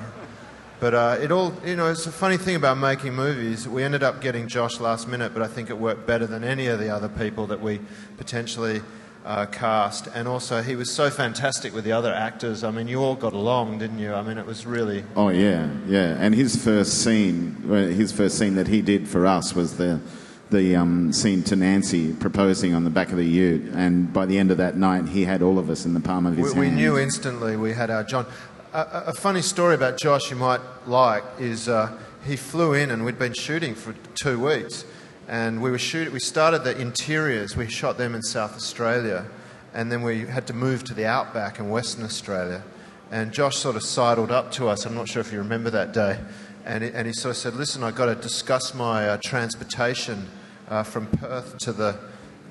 But 0.80 0.96
uh, 0.96 1.18
it 1.22 1.32
all, 1.32 1.54
you 1.64 1.76
know, 1.76 1.92
it's 1.92 2.08
a 2.08 2.12
funny 2.12 2.38
thing 2.38 2.56
about 2.56 2.80
making 2.80 3.14
movies. 3.14 3.68
We 3.68 3.84
ended 3.84 4.02
up 4.02 4.22
getting 4.22 4.48
Josh 4.48 4.80
last 4.80 5.08
minute, 5.08 5.36
but 5.36 5.44
I 5.44 5.48
think 5.48 5.70
it 5.70 5.78
worked 5.78 6.08
better 6.08 6.26
than 6.26 6.44
any 6.44 6.66
of 6.66 6.80
the 6.80 6.90
other 6.90 7.10
people 7.10 7.46
that 7.48 7.62
we 7.62 7.80
potentially 8.18 8.82
uh, 9.26 9.46
cast. 9.46 10.08
And 10.08 10.28
also, 10.28 10.62
he 10.62 10.76
was 10.76 10.92
so 10.92 11.10
fantastic 11.10 11.74
with 11.74 11.84
the 11.84 11.92
other 11.92 12.14
actors. 12.14 12.64
I 12.64 12.72
mean, 12.72 12.88
you 12.88 13.02
all 13.02 13.16
got 13.16 13.34
along, 13.34 13.80
didn't 13.80 14.00
you? 14.00 14.14
I 14.14 14.22
mean, 14.22 14.38
it 14.38 14.46
was 14.46 14.66
really. 14.66 15.04
Oh 15.16 15.30
yeah, 15.30 15.70
yeah. 15.88 16.18
And 16.20 16.36
his 16.36 16.56
first 16.56 17.04
scene, 17.04 17.56
his 17.68 18.12
first 18.12 18.38
scene 18.38 18.56
that 18.56 18.68
he 18.68 18.82
did 18.82 19.08
for 19.08 19.26
us 19.26 19.56
was 19.56 19.78
the 19.78 20.00
the 20.50 20.76
um, 20.76 21.12
scene 21.12 21.42
to 21.44 21.56
Nancy 21.56 22.14
proposing 22.14 22.74
on 22.76 22.84
the 22.84 22.90
back 22.90 23.12
of 23.12 23.18
the 23.18 23.26
Ute. 23.26 23.74
And 23.74 24.14
by 24.14 24.26
the 24.26 24.38
end 24.38 24.52
of 24.52 24.58
that 24.58 24.78
night, 24.78 25.10
he 25.10 25.26
had 25.26 25.42
all 25.42 25.58
of 25.58 25.70
us 25.70 25.86
in 25.86 25.94
the 25.94 26.00
palm 26.00 26.26
of 26.26 26.38
his 26.38 26.54
We, 26.54 26.70
we 26.70 26.70
knew 26.70 26.98
instantly 26.98 27.58
we 27.58 27.74
had 27.74 27.90
our 27.90 28.04
John. 28.04 28.28
A, 28.72 28.80
a, 28.80 29.04
a 29.08 29.14
funny 29.14 29.42
story 29.42 29.76
about 29.76 29.98
Josh 29.98 30.30
you 30.30 30.38
might 30.38 30.62
like 30.86 31.24
is 31.40 31.68
uh, 31.68 31.98
he 32.24 32.36
flew 32.36 32.74
in 32.74 32.92
and 32.92 33.04
we'd 33.04 33.20
been 33.20 33.34
shooting 33.34 33.76
for 33.76 33.94
two 34.16 34.40
weeks, 34.40 34.86
and 35.28 35.62
we 35.62 35.72
were 35.72 35.78
shoot. 35.78 36.12
We 36.12 36.20
started 36.20 36.64
the 36.64 36.78
interiors. 36.80 37.56
We 37.56 37.70
shot 37.70 37.98
them 37.98 38.16
in 38.16 38.22
South 38.22 38.56
Australia, 38.56 39.26
and 39.74 39.92
then 39.92 40.02
we 40.02 40.26
had 40.26 40.48
to 40.48 40.54
move 40.54 40.84
to 40.86 40.94
the 40.94 41.06
outback 41.06 41.60
in 41.60 41.70
Western 41.70 42.04
Australia. 42.04 42.64
And 43.12 43.32
Josh 43.32 43.58
sort 43.58 43.76
of 43.76 43.84
sidled 43.84 44.32
up 44.32 44.52
to 44.54 44.68
us. 44.68 44.86
I'm 44.86 44.96
not 44.96 45.08
sure 45.08 45.22
if 45.22 45.32
you 45.32 45.38
remember 45.38 45.70
that 45.70 45.94
day. 45.94 46.20
And 46.66 46.84
he, 46.84 46.92
and 46.92 47.06
he 47.06 47.14
sort 47.14 47.32
of 47.32 47.38
said, 47.38 47.56
"Listen, 47.56 47.84
I've 47.84 47.96
got 47.96 48.08
to 48.08 48.16
discuss 48.16 48.74
my 48.74 49.10
uh, 49.10 49.18
transportation 49.24 50.28
uh, 50.70 50.84
from 50.84 51.08
Perth 51.08 51.58
to 51.60 51.74
the 51.74 52.00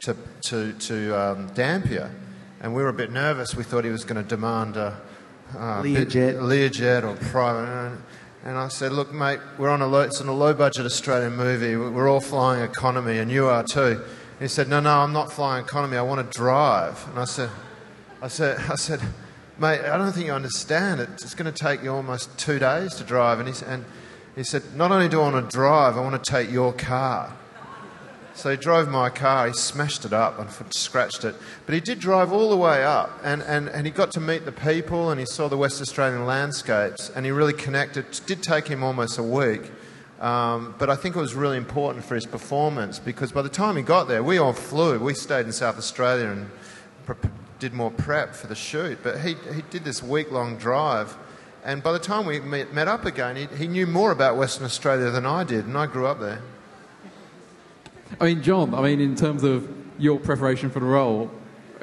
to 0.00 0.16
to, 0.42 0.72
to 0.72 1.20
um, 1.20 1.46
Dampier." 1.54 2.14
And 2.60 2.74
we 2.74 2.82
were 2.82 2.90
a 2.90 2.94
bit 2.94 3.10
nervous. 3.10 3.56
We 3.56 3.64
thought 3.64 3.84
he 3.84 3.90
was 3.90 4.04
going 4.04 4.22
to 4.22 4.28
demand 4.28 4.76
a, 4.76 5.00
uh, 5.56 5.82
Learjet. 5.82 6.34
Learjet 6.36 7.02
or 7.02 7.16
private. 7.30 7.98
And 8.44 8.58
I 8.58 8.68
said, 8.68 8.92
"Look, 8.92 9.12
mate, 9.12 9.38
we're 9.56 9.68
on 9.68 9.82
a 9.82 9.86
low, 9.86 10.00
it's 10.00 10.20
on 10.20 10.26
a 10.26 10.32
low-budget 10.32 10.84
Australian 10.84 11.36
movie. 11.36 11.76
We're 11.76 12.08
all 12.08 12.20
flying 12.20 12.62
economy, 12.62 13.18
and 13.18 13.30
you 13.30 13.46
are 13.46 13.62
too." 13.62 14.00
He 14.40 14.48
said, 14.48 14.68
"No, 14.68 14.80
no, 14.80 14.98
I'm 14.98 15.12
not 15.12 15.32
flying 15.32 15.64
economy. 15.64 15.96
I 15.96 16.02
want 16.02 16.28
to 16.28 16.38
drive." 16.38 17.06
And 17.10 17.20
I 17.20 17.24
said, 17.24 17.50
"I 18.20 18.28
said, 18.28 18.58
I 18.68 18.74
said, 18.74 19.00
mate, 19.58 19.82
I 19.82 19.96
don't 19.96 20.12
think 20.12 20.26
you 20.26 20.32
understand. 20.32 21.00
It's 21.00 21.34
going 21.34 21.52
to 21.52 21.64
take 21.64 21.84
you 21.84 21.92
almost 21.92 22.36
two 22.36 22.58
days 22.58 22.94
to 22.96 23.04
drive." 23.04 23.38
And 23.38 23.48
he, 23.48 23.64
and 23.64 23.84
he 24.34 24.42
said, 24.42 24.74
"Not 24.74 24.90
only 24.90 25.08
do 25.08 25.20
I 25.20 25.30
want 25.30 25.48
to 25.48 25.56
drive, 25.56 25.96
I 25.96 26.00
want 26.00 26.22
to 26.22 26.30
take 26.30 26.50
your 26.50 26.72
car." 26.72 27.36
So 28.34 28.50
he 28.50 28.56
drove 28.56 28.88
my 28.88 29.10
car, 29.10 29.48
he 29.48 29.52
smashed 29.52 30.04
it 30.04 30.12
up 30.12 30.38
and 30.38 30.72
scratched 30.72 31.24
it. 31.24 31.34
But 31.66 31.74
he 31.74 31.80
did 31.80 32.00
drive 32.00 32.32
all 32.32 32.50
the 32.50 32.56
way 32.56 32.82
up 32.82 33.20
and, 33.22 33.42
and, 33.42 33.68
and 33.68 33.86
he 33.86 33.92
got 33.92 34.10
to 34.12 34.20
meet 34.20 34.44
the 34.44 34.52
people 34.52 35.10
and 35.10 35.20
he 35.20 35.26
saw 35.26 35.48
the 35.48 35.56
West 35.56 35.80
Australian 35.80 36.24
landscapes 36.24 37.10
and 37.14 37.26
he 37.26 37.32
really 37.32 37.52
connected. 37.52 38.06
It 38.06 38.20
did 38.26 38.42
take 38.42 38.68
him 38.68 38.82
almost 38.82 39.18
a 39.18 39.22
week. 39.22 39.70
Um, 40.20 40.74
but 40.78 40.88
I 40.88 40.94
think 40.94 41.16
it 41.16 41.20
was 41.20 41.34
really 41.34 41.56
important 41.56 42.04
for 42.04 42.14
his 42.14 42.26
performance 42.26 42.98
because 42.98 43.32
by 43.32 43.42
the 43.42 43.48
time 43.48 43.76
he 43.76 43.82
got 43.82 44.08
there, 44.08 44.22
we 44.22 44.38
all 44.38 44.52
flew. 44.52 44.98
We 44.98 45.14
stayed 45.14 45.46
in 45.46 45.52
South 45.52 45.76
Australia 45.76 46.28
and 46.28 46.50
pre- 47.04 47.30
did 47.58 47.72
more 47.74 47.90
prep 47.90 48.34
for 48.34 48.46
the 48.46 48.54
shoot. 48.54 48.98
But 49.02 49.20
he, 49.20 49.34
he 49.54 49.62
did 49.70 49.84
this 49.84 50.02
week 50.02 50.30
long 50.30 50.56
drive. 50.56 51.16
And 51.64 51.82
by 51.82 51.92
the 51.92 51.98
time 51.98 52.26
we 52.26 52.40
met, 52.40 52.72
met 52.72 52.88
up 52.88 53.04
again, 53.04 53.36
he, 53.36 53.46
he 53.56 53.66
knew 53.66 53.86
more 53.86 54.10
about 54.10 54.36
Western 54.36 54.64
Australia 54.64 55.10
than 55.10 55.26
I 55.26 55.44
did, 55.44 55.66
and 55.66 55.76
I 55.78 55.86
grew 55.86 56.06
up 56.06 56.18
there. 56.18 56.40
I 58.22 58.26
mean, 58.26 58.42
John, 58.44 58.72
I 58.72 58.82
mean, 58.82 59.00
in 59.00 59.16
terms 59.16 59.42
of 59.42 59.68
your 59.98 60.16
preparation 60.20 60.70
for 60.70 60.78
the 60.78 60.86
role, 60.86 61.28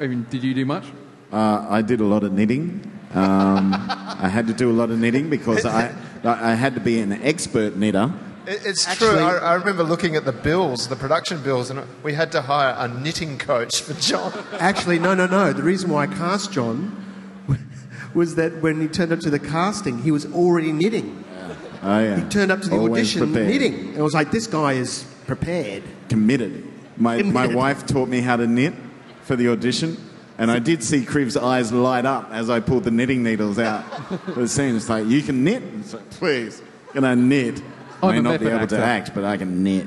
I 0.00 0.06
mean, 0.06 0.26
did 0.30 0.42
you 0.42 0.54
do 0.54 0.64
much? 0.64 0.86
Uh, 1.30 1.66
I 1.68 1.82
did 1.82 2.00
a 2.00 2.04
lot 2.04 2.24
of 2.24 2.32
knitting. 2.32 2.80
Um, 3.12 3.74
I 4.18 4.26
had 4.26 4.46
to 4.46 4.54
do 4.54 4.70
a 4.70 4.72
lot 4.72 4.90
of 4.90 4.98
knitting 4.98 5.28
because 5.28 5.66
I, 5.66 5.94
I 6.24 6.54
had 6.54 6.72
to 6.76 6.80
be 6.80 6.98
an 7.00 7.12
expert 7.12 7.76
knitter. 7.76 8.10
It, 8.46 8.62
it's 8.64 8.88
Actually- 8.88 9.18
true. 9.18 9.18
I, 9.18 9.36
I 9.36 9.54
remember 9.56 9.82
looking 9.82 10.16
at 10.16 10.24
the 10.24 10.32
bills, 10.32 10.88
the 10.88 10.96
production 10.96 11.42
bills, 11.42 11.68
and 11.68 11.86
we 12.02 12.14
had 12.14 12.32
to 12.32 12.40
hire 12.40 12.74
a 12.78 12.88
knitting 12.88 13.36
coach 13.36 13.82
for 13.82 13.92
John. 14.00 14.32
Actually, 14.58 14.98
no, 14.98 15.12
no, 15.12 15.26
no. 15.26 15.52
The 15.52 15.62
reason 15.62 15.90
why 15.90 16.04
I 16.04 16.06
cast 16.06 16.52
John 16.52 17.04
was 18.14 18.36
that 18.36 18.62
when 18.62 18.80
he 18.80 18.88
turned 18.88 19.12
up 19.12 19.20
to 19.20 19.30
the 19.30 19.38
casting, 19.38 19.98
he 19.98 20.10
was 20.10 20.24
already 20.32 20.72
knitting. 20.72 21.22
Oh, 21.82 21.98
yeah. 21.98 22.16
He 22.16 22.28
turned 22.30 22.50
up 22.50 22.62
to 22.62 22.68
the 22.70 22.76
Always 22.76 23.14
audition 23.14 23.32
prepared. 23.32 23.48
knitting. 23.48 23.88
And 23.90 23.98
I 23.98 24.02
was 24.02 24.14
like, 24.14 24.30
this 24.30 24.46
guy 24.46 24.72
is 24.72 25.04
prepared. 25.26 25.82
Committed. 26.08 26.66
My, 26.96 27.22
my 27.22 27.46
wife 27.46 27.86
taught 27.86 28.08
me 28.08 28.20
how 28.20 28.36
to 28.36 28.46
knit 28.46 28.74
for 29.22 29.36
the 29.36 29.48
audition, 29.48 29.96
and 30.38 30.50
I 30.50 30.58
did 30.58 30.82
see 30.82 31.04
Kriv's 31.04 31.36
eyes 31.36 31.72
light 31.72 32.04
up 32.04 32.30
as 32.30 32.50
I 32.50 32.60
pulled 32.60 32.84
the 32.84 32.90
knitting 32.90 33.22
needles 33.22 33.58
out. 33.58 33.84
the 34.34 34.48
scene 34.48 34.74
was 34.74 34.88
like, 34.88 35.06
you 35.06 35.22
can 35.22 35.44
knit? 35.44 35.62
It's 35.78 35.94
like, 35.94 36.10
please, 36.10 36.62
can 36.92 37.04
I 37.04 37.14
knit? 37.14 37.62
I 38.02 38.12
may 38.12 38.20
not 38.20 38.40
be 38.40 38.46
method 38.46 38.56
able 38.56 38.66
to 38.68 38.78
actor. 38.78 39.10
act, 39.10 39.14
but 39.14 39.24
I 39.24 39.36
can 39.36 39.62
knit. 39.62 39.86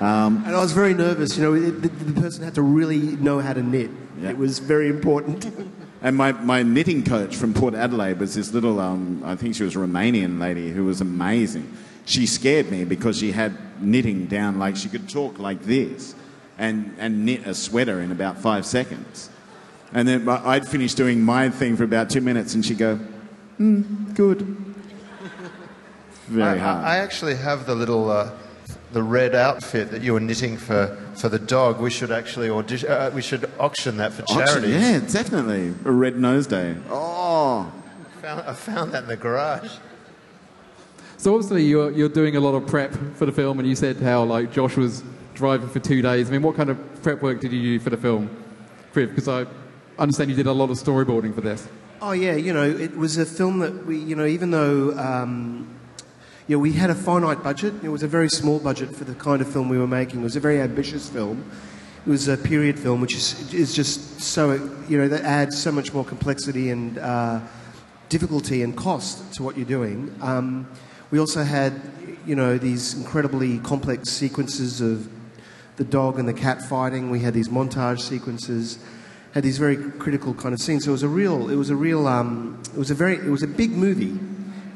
And 0.00 0.46
I 0.46 0.60
was 0.60 0.72
very 0.72 0.94
nervous. 0.94 1.36
You 1.36 1.42
know, 1.42 1.54
it, 1.54 1.82
the, 1.82 1.88
the 1.88 2.20
person 2.20 2.44
had 2.44 2.54
to 2.54 2.62
really 2.62 2.98
know 2.98 3.40
how 3.40 3.52
to 3.52 3.62
knit. 3.62 3.90
Yeah. 4.20 4.30
It 4.30 4.38
was 4.38 4.58
very 4.58 4.88
important. 4.88 5.52
And 6.00 6.16
my, 6.16 6.32
my 6.32 6.62
knitting 6.62 7.04
coach 7.04 7.36
from 7.36 7.52
Port 7.52 7.74
Adelaide 7.74 8.20
was 8.20 8.34
this 8.34 8.52
little, 8.52 8.78
um, 8.80 9.22
I 9.24 9.34
think 9.34 9.56
she 9.56 9.64
was 9.64 9.74
a 9.74 9.78
Romanian 9.78 10.38
lady 10.38 10.70
who 10.70 10.84
was 10.84 11.00
amazing. 11.00 11.76
She 12.08 12.24
scared 12.24 12.70
me 12.70 12.84
because 12.84 13.18
she 13.18 13.32
had 13.32 13.54
knitting 13.82 14.28
down 14.28 14.58
like 14.58 14.76
she 14.76 14.88
could 14.88 15.10
talk 15.10 15.38
like 15.38 15.62
this 15.64 16.14
and, 16.56 16.96
and 16.98 17.26
knit 17.26 17.46
a 17.46 17.52
sweater 17.52 18.00
in 18.00 18.10
about 18.10 18.38
five 18.38 18.64
seconds. 18.64 19.28
And 19.92 20.08
then 20.08 20.26
I'd 20.26 20.66
finish 20.66 20.94
doing 20.94 21.20
my 21.20 21.50
thing 21.50 21.76
for 21.76 21.84
about 21.84 22.08
two 22.08 22.22
minutes 22.22 22.54
and 22.54 22.64
she'd 22.64 22.78
go, 22.78 22.98
mm, 23.60 24.14
good. 24.14 24.40
Very 26.28 26.58
I, 26.58 26.62
hard. 26.62 26.84
I, 26.84 26.94
I 26.94 26.96
actually 27.00 27.34
have 27.34 27.66
the 27.66 27.74
little, 27.74 28.10
uh, 28.10 28.30
the 28.92 29.02
red 29.02 29.34
outfit 29.34 29.90
that 29.90 30.00
you 30.00 30.14
were 30.14 30.20
knitting 30.20 30.56
for, 30.56 30.96
for 31.14 31.28
the 31.28 31.38
dog. 31.38 31.78
We 31.78 31.90
should 31.90 32.10
actually 32.10 32.48
audition, 32.48 32.90
uh, 32.90 33.10
we 33.14 33.20
should 33.20 33.50
auction 33.60 33.98
that 33.98 34.14
for 34.14 34.22
charity. 34.22 34.68
yeah, 34.68 35.00
definitely. 35.00 35.74
A 35.84 35.92
red 35.92 36.18
nose 36.18 36.46
day. 36.46 36.74
Oh. 36.88 37.70
Found, 38.22 38.40
I 38.48 38.54
found 38.54 38.92
that 38.92 39.02
in 39.02 39.08
the 39.10 39.16
garage. 39.16 39.76
So 41.18 41.34
obviously 41.34 41.64
you're, 41.64 41.90
you're 41.90 42.08
doing 42.08 42.36
a 42.36 42.40
lot 42.40 42.54
of 42.54 42.68
prep 42.68 42.94
for 43.16 43.26
the 43.26 43.32
film, 43.32 43.58
and 43.58 43.68
you 43.68 43.74
said 43.74 43.96
how 43.96 44.22
like 44.22 44.52
Josh 44.52 44.76
was 44.76 45.02
driving 45.34 45.68
for 45.68 45.80
two 45.80 46.00
days. 46.00 46.28
I 46.28 46.32
mean, 46.32 46.42
what 46.42 46.54
kind 46.54 46.70
of 46.70 47.02
prep 47.02 47.22
work 47.22 47.40
did 47.40 47.50
you 47.52 47.60
do 47.60 47.80
for 47.80 47.90
the 47.90 47.96
film, 47.96 48.30
Kriv? 48.94 49.08
Because 49.08 49.26
I 49.26 49.44
understand 49.98 50.30
you 50.30 50.36
did 50.36 50.46
a 50.46 50.52
lot 50.52 50.70
of 50.70 50.76
storyboarding 50.76 51.34
for 51.34 51.40
this. 51.40 51.66
Oh 52.00 52.12
yeah, 52.12 52.36
you 52.36 52.52
know, 52.52 52.62
it 52.62 52.96
was 52.96 53.18
a 53.18 53.26
film 53.26 53.58
that 53.58 53.84
we, 53.84 53.98
you 53.98 54.14
know, 54.14 54.26
even 54.26 54.52
though, 54.52 54.96
um, 54.96 55.68
you 56.46 56.54
know, 56.54 56.60
we 56.60 56.72
had 56.72 56.88
a 56.88 56.94
finite 56.94 57.42
budget. 57.42 57.74
It 57.82 57.88
was 57.88 58.04
a 58.04 58.08
very 58.08 58.28
small 58.28 58.60
budget 58.60 58.94
for 58.94 59.02
the 59.02 59.14
kind 59.16 59.42
of 59.42 59.52
film 59.52 59.68
we 59.68 59.76
were 59.76 59.88
making. 59.88 60.20
It 60.20 60.22
was 60.22 60.36
a 60.36 60.40
very 60.40 60.60
ambitious 60.60 61.08
film. 61.08 61.44
It 62.06 62.10
was 62.10 62.28
a 62.28 62.36
period 62.36 62.78
film, 62.78 63.00
which 63.00 63.16
is 63.16 63.52
is 63.52 63.74
just 63.74 64.20
so, 64.20 64.52
you 64.88 64.96
know, 64.96 65.08
that 65.08 65.24
adds 65.24 65.60
so 65.60 65.72
much 65.72 65.92
more 65.92 66.04
complexity 66.04 66.70
and 66.70 66.96
uh, 66.98 67.40
difficulty 68.08 68.62
and 68.62 68.76
cost 68.76 69.34
to 69.34 69.42
what 69.42 69.56
you're 69.56 69.66
doing. 69.66 70.14
Um, 70.20 70.68
we 71.10 71.18
also 71.18 71.42
had, 71.42 71.80
you 72.26 72.34
know, 72.34 72.58
these 72.58 72.94
incredibly 72.94 73.58
complex 73.60 74.10
sequences 74.10 74.80
of 74.80 75.08
the 75.76 75.84
dog 75.84 76.18
and 76.18 76.28
the 76.28 76.34
cat 76.34 76.62
fighting. 76.62 77.10
We 77.10 77.20
had 77.20 77.32
these 77.32 77.48
montage 77.48 78.00
sequences, 78.00 78.78
had 79.32 79.42
these 79.42 79.58
very 79.58 79.76
critical 79.76 80.34
kind 80.34 80.52
of 80.52 80.60
scenes. 80.60 80.84
So 80.84 80.90
it 80.90 80.92
was 80.92 81.02
a 81.02 81.08
real, 81.08 81.48
it 81.48 81.56
was 81.56 81.70
a 81.70 81.76
real, 81.76 82.06
um, 82.06 82.60
it 82.74 82.78
was 82.78 82.90
a 82.90 82.94
very, 82.94 83.14
it 83.14 83.30
was 83.30 83.42
a 83.42 83.46
big 83.46 83.70
movie 83.70 84.18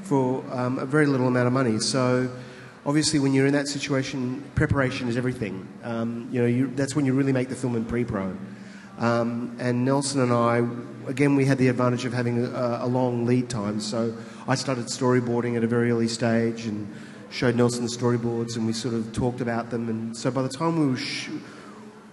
for 0.03 0.45
um, 0.53 0.79
a 0.79 0.87
very 0.87 1.07
little 1.07 1.27
amount 1.27 1.47
of 1.47 1.53
money. 1.53 1.79
So 1.81 2.31
obviously, 2.87 3.19
when 3.19 3.35
you're 3.35 3.47
in 3.47 3.53
that 3.53 3.69
situation, 3.69 4.43
preparation 4.55 5.09
is 5.09 5.17
everything. 5.17 5.69
Um, 5.83 6.29
you 6.33 6.41
know, 6.41 6.47
you, 6.47 6.67
that's 6.75 6.97
when 6.97 7.05
you 7.05 7.13
really 7.13 7.33
make 7.33 7.49
the 7.49 7.55
film 7.57 7.77
in 7.77 7.85
pre-pro. 7.85 8.37
Um, 8.99 9.57
and 9.59 9.85
Nelson 9.85 10.21
and 10.21 10.33
I, 10.33 10.67
again, 11.09 11.35
we 11.35 11.45
had 11.45 11.59
the 11.59 11.69
advantage 11.69 12.05
of 12.05 12.13
having 12.13 12.45
a, 12.45 12.81
a 12.83 12.87
long 12.87 13.27
lead 13.27 13.51
time. 13.51 13.81
So 13.81 14.15
I 14.49 14.55
started 14.57 14.87
storyboarding 14.87 15.57
at 15.57 15.65
a 15.65 15.67
very 15.67 15.91
early 15.91 16.09
stage 16.09 16.67
and 16.67 16.93
showed 17.31 17.55
Nelson 17.55 17.85
the 17.85 17.91
storyboards, 17.91 18.57
and 18.57 18.67
we 18.67 18.73
sort 18.73 18.95
of 18.95 19.13
talked 19.13 19.41
about 19.41 19.71
them. 19.71 19.89
And 19.89 20.17
so 20.17 20.31
by 20.31 20.43
the 20.43 20.49
time 20.49 20.79
we 20.79 20.87
were 20.87 20.97
sh- 20.97 21.31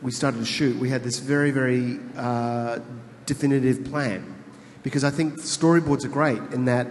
we 0.01 0.12
started 0.12 0.39
to 0.39 0.45
shoot, 0.45 0.77
we 0.77 0.89
had 0.89 1.03
this 1.03 1.19
very, 1.19 1.51
very 1.51 2.00
uh, 2.15 2.79
definitive 3.25 3.83
plan. 3.83 4.36
Because 4.83 5.03
I 5.03 5.09
think 5.09 5.36
storyboards 5.39 6.05
are 6.05 6.09
great 6.09 6.41
in 6.53 6.65
that 6.65 6.88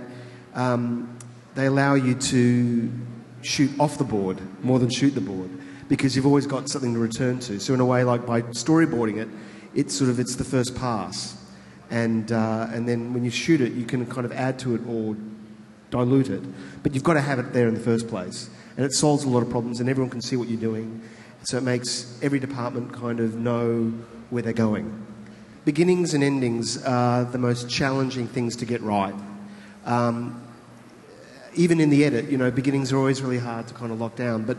um, 0.55 1.17
they 1.55 1.67
allow 1.67 1.95
you 1.95 2.15
to 2.15 2.91
shoot 3.43 3.71
off 3.81 3.97
the 3.99 4.05
board 4.05 4.41
more 4.63 4.79
than 4.79 4.91
shoot 4.91 5.11
the 5.11 5.21
board 5.21 5.51
because 5.89 6.15
you've 6.15 6.27
always 6.27 6.47
got 6.47 6.69
something 6.69 6.93
to 6.93 6.99
return 6.99 7.39
to. 7.41 7.59
So 7.59 7.73
in 7.73 7.81
a 7.81 7.87
way, 7.87 8.05
like 8.05 8.27
by 8.27 8.43
storyboarding 8.43 9.19
it, 9.19 9.29
it's 9.75 9.95
sort 9.97 10.11
of 10.11 10.21
it's 10.21 10.37
the 10.37 10.45
first 10.45 10.75
pass, 10.75 11.37
and 11.91 12.33
uh, 12.33 12.69
and 12.71 12.89
then 12.89 13.13
when 13.15 13.25
you 13.25 13.31
shoot 13.31 13.61
it, 13.61 13.73
you 13.73 13.85
can 13.85 14.07
kind 14.07 14.25
of 14.25 14.33
add 14.33 14.59
to 14.61 14.75
it 14.75 14.81
or 14.87 15.17
dilute 15.91 16.29
it, 16.29 16.43
but 16.83 16.95
you've 16.95 17.05
got 17.05 17.15
to 17.15 17.21
have 17.21 17.39
it 17.39 17.53
there 17.53 17.69
in 17.69 17.75
the 17.75 17.81
first 17.81 18.09
place, 18.09 18.51
and 18.77 18.85
it 18.85 18.93
solves 18.93 19.25
a 19.25 19.29
lot 19.29 19.43
of 19.43 19.51
problems, 19.51 19.81
and 19.81 19.89
everyone 19.89 20.11
can 20.11 20.21
see 20.21 20.37
what 20.37 20.49
you're 20.49 20.61
doing, 20.61 21.01
so 21.45 21.57
it 21.57 21.63
makes 21.63 22.19
every 22.23 22.39
department 22.39 22.93
kind 22.93 23.21
of 23.21 23.37
know 23.37 23.93
where 24.31 24.43
they're 24.43 24.53
going. 24.53 25.07
Beginnings 25.65 26.15
and 26.15 26.23
endings 26.25 26.83
are 26.85 27.25
the 27.25 27.39
most 27.39 27.69
challenging 27.69 28.27
things 28.27 28.57
to 28.57 28.65
get 28.65 28.81
right. 28.83 29.15
Um, 29.85 30.43
even 31.55 31.81
in 31.81 31.91
the 31.91 32.05
edit, 32.05 32.31
you 32.31 32.39
know, 32.39 32.51
beginnings 32.51 32.93
are 32.93 32.99
always 32.99 33.21
really 33.21 33.39
hard 33.39 33.67
to 33.69 33.75
kind 33.75 33.91
of 33.91 34.01
lock 34.01 34.17
down. 34.17 34.45
But 34.45 34.59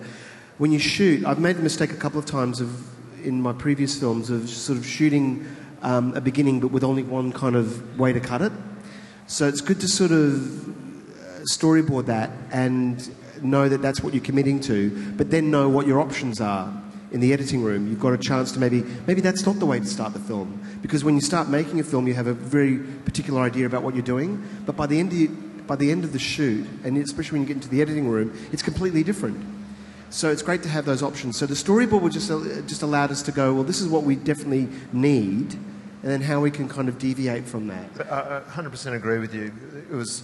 when 0.58 0.72
you 0.72 0.80
shoot, 0.80 1.26
I've 1.26 1.40
made 1.40 1.56
the 1.56 1.64
mistake 1.64 1.92
a 1.92 1.96
couple 1.96 2.20
of 2.20 2.26
times 2.26 2.60
of 2.60 3.26
in 3.26 3.42
my 3.42 3.54
previous 3.54 4.00
films 4.00 4.30
of 4.30 4.50
sort 4.50 4.78
of 4.78 4.86
shooting 4.86 5.46
um, 5.82 6.14
a 6.14 6.22
beginning, 6.22 6.60
but 6.60 6.72
with 6.72 6.84
only 6.84 7.04
one 7.04 7.32
kind 7.32 7.56
of 7.56 8.00
way 8.00 8.14
to 8.14 8.20
cut 8.20 8.42
it. 8.42 8.52
So 9.28 9.48
it's 9.48 9.62
good 9.62 9.80
to 9.82 9.88
sort 9.88 10.12
of 10.12 10.68
uh, 10.68 11.42
storyboard 11.52 12.08
that 12.08 12.32
and 12.52 13.10
know 13.44 13.70
that 13.70 13.82
that's 13.82 14.02
what 14.02 14.14
you're 14.14 14.24
committing 14.24 14.60
to, 14.62 15.14
but 15.16 15.30
then 15.30 15.52
know 15.52 15.70
what 15.70 15.88
your 15.88 16.00
options 16.00 16.42
are 16.42 16.74
in 17.12 17.20
the 17.20 17.34
editing 17.34 17.64
room. 17.64 17.88
You've 17.88 18.00
got 18.00 18.14
a 18.14 18.18
chance 18.18 18.52
to 18.54 18.60
maybe 18.60 18.84
maybe 19.08 19.22
that's 19.22 19.46
not 19.46 19.60
the 19.60 19.66
way 19.66 19.80
to 19.80 19.86
start 19.86 20.14
the 20.14 20.20
film 20.20 20.62
because 20.82 21.04
when 21.04 21.16
you 21.16 21.22
start 21.22 21.48
making 21.48 21.80
a 21.80 21.84
film, 21.84 22.08
you 22.08 22.14
have 22.14 22.28
a 22.28 22.34
very 22.34 22.78
particular 22.78 23.42
idea 23.42 23.66
about 23.66 23.84
what 23.84 23.96
you're 23.96 24.04
doing, 24.04 24.44
but 24.66 24.76
by 24.76 24.86
the 24.86 25.00
end 25.00 25.14
of 25.14 25.68
by 25.68 25.76
the 25.76 25.92
end 25.92 26.04
of 26.04 26.14
the 26.14 26.20
shoot, 26.20 26.68
and 26.84 26.98
especially 26.98 27.38
when 27.38 27.48
you 27.48 27.48
get 27.48 27.58
into 27.58 27.70
the 27.70 27.82
editing 27.82 28.08
room, 28.08 28.36
it's 28.52 28.64
completely 28.64 29.04
different. 29.04 29.59
So 30.10 30.32
it's 30.32 30.42
great 30.42 30.64
to 30.64 30.70
have 30.70 30.86
those 30.86 31.04
options. 31.04 31.38
So 31.38 31.46
the 31.46 31.54
storyboard 31.54 32.02
would 32.02 32.14
just 32.14 32.30
just 32.68 32.82
allowed 32.82 33.12
us 33.12 33.22
to 33.24 33.32
go, 33.32 33.54
well, 33.54 33.64
this 33.64 33.80
is 33.80 33.88
what 33.88 34.04
we 34.04 34.16
definitely 34.16 34.68
need, 34.92 35.54
and 35.54 36.12
then 36.12 36.22
how 36.22 36.40
we 36.40 36.50
can 36.52 36.68
kind 36.68 36.90
of 36.90 36.98
deviate 36.98 37.46
from 37.46 37.68
that. 37.68 38.12
I 38.12 38.38
I 38.38 38.42
100% 38.42 38.96
agree 38.96 39.20
with 39.20 39.34
you. 39.34 39.52
It 39.90 39.94
was, 39.94 40.24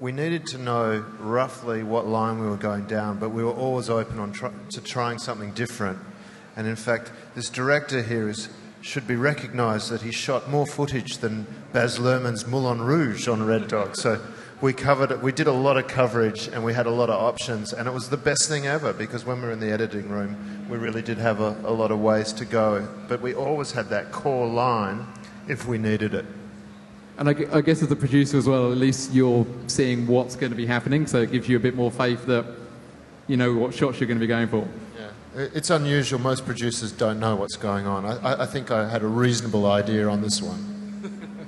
we 0.00 0.12
needed 0.12 0.46
to 0.48 0.58
know 0.58 1.04
roughly 1.20 1.82
what 1.82 2.06
line 2.06 2.38
we 2.38 2.46
were 2.46 2.56
going 2.56 2.86
down, 2.86 3.18
but 3.18 3.30
we 3.30 3.42
were 3.42 3.52
always 3.52 3.88
open 3.88 4.18
on 4.18 4.32
to 4.70 4.80
trying 4.80 5.18
something 5.18 5.52
different. 5.52 5.98
And 6.56 6.66
in 6.66 6.76
fact, 6.76 7.12
this 7.34 7.48
director 7.48 8.02
here 8.02 8.28
is, 8.28 8.48
should 8.80 9.06
be 9.06 9.16
recognised 9.16 9.90
that 9.90 10.02
he 10.02 10.10
shot 10.12 10.50
more 10.50 10.66
footage 10.66 11.18
than 11.18 11.46
Baz 11.72 11.98
Luhrmann's 11.98 12.46
Moulin 12.46 12.82
Rouge 12.82 13.28
on 13.28 13.44
Red 13.44 13.68
Dog. 13.68 13.96
So 13.96 14.20
we 14.60 14.72
covered 14.72 15.10
it. 15.12 15.22
We 15.22 15.30
did 15.32 15.46
a 15.46 15.52
lot 15.52 15.76
of 15.76 15.86
coverage 15.86 16.48
and 16.48 16.64
we 16.64 16.74
had 16.74 16.86
a 16.86 16.90
lot 16.90 17.10
of 17.10 17.22
options, 17.22 17.72
and 17.72 17.86
it 17.86 17.92
was 17.92 18.08
the 18.08 18.16
best 18.16 18.48
thing 18.48 18.66
ever 18.66 18.92
because 18.92 19.24
when 19.24 19.40
we 19.40 19.46
were 19.46 19.52
in 19.52 19.60
the 19.60 19.70
editing 19.70 20.08
room, 20.08 20.66
we 20.68 20.78
really 20.78 21.02
did 21.02 21.18
have 21.18 21.40
a, 21.40 21.56
a 21.64 21.70
lot 21.72 21.90
of 21.90 22.00
ways 22.00 22.32
to 22.34 22.44
go. 22.44 22.86
But 23.08 23.20
we 23.20 23.34
always 23.34 23.72
had 23.72 23.88
that 23.90 24.10
core 24.10 24.48
line 24.48 25.06
if 25.46 25.66
we 25.66 25.78
needed 25.78 26.12
it. 26.14 26.24
And 27.18 27.28
I, 27.28 27.34
I 27.52 27.60
guess 27.60 27.82
as 27.82 27.90
a 27.90 27.96
producer 27.96 28.36
as 28.36 28.46
well, 28.46 28.70
at 28.70 28.78
least 28.78 29.12
you're 29.12 29.46
seeing 29.66 30.06
what's 30.06 30.36
going 30.36 30.50
to 30.50 30.56
be 30.56 30.66
happening, 30.66 31.06
so 31.06 31.20
it 31.22 31.30
gives 31.32 31.48
you 31.48 31.56
a 31.56 31.60
bit 31.60 31.74
more 31.74 31.90
faith 31.90 32.26
that 32.26 32.44
you 33.26 33.36
know 33.36 33.54
what 33.54 33.74
shots 33.74 34.00
you're 34.00 34.06
going 34.08 34.18
to 34.18 34.24
be 34.24 34.26
going 34.28 34.48
for. 34.48 34.66
Yeah. 34.98 35.46
It's 35.54 35.70
unusual. 35.70 36.18
Most 36.20 36.44
producers 36.46 36.90
don't 36.92 37.20
know 37.20 37.36
what's 37.36 37.56
going 37.56 37.86
on. 37.86 38.04
I, 38.06 38.16
I- 38.34 38.42
I 38.42 38.46
think 38.46 38.70
I 38.70 38.88
had 38.88 39.02
a 39.02 39.06
reasonable 39.06 39.66
idea 39.70 40.08
on 40.08 40.20
this 40.20 40.42
one. 40.42 40.74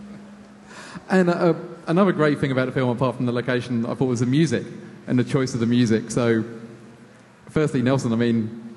And 1.09 1.29
uh, 1.29 1.55
another 1.87 2.13
great 2.13 2.39
thing 2.39 2.53
about 2.53 2.67
the 2.67 2.73
film, 2.73 2.91
apart 2.91 3.17
from 3.17 3.27
the 3.27 3.33
location, 3.33 3.85
I 3.87 3.95
thought 3.95 4.07
was 4.07 4.21
the 4.21 4.27
music 4.27 4.65
and 5.07 5.19
the 5.19 5.25
choice 5.25 5.55
of 5.55 5.61
the 5.61 5.67
music. 5.67 6.11
So, 6.11 6.45
firstly, 7.49 7.83
Nelson, 7.83 8.13
I 8.13 8.17
mean, 8.17 8.77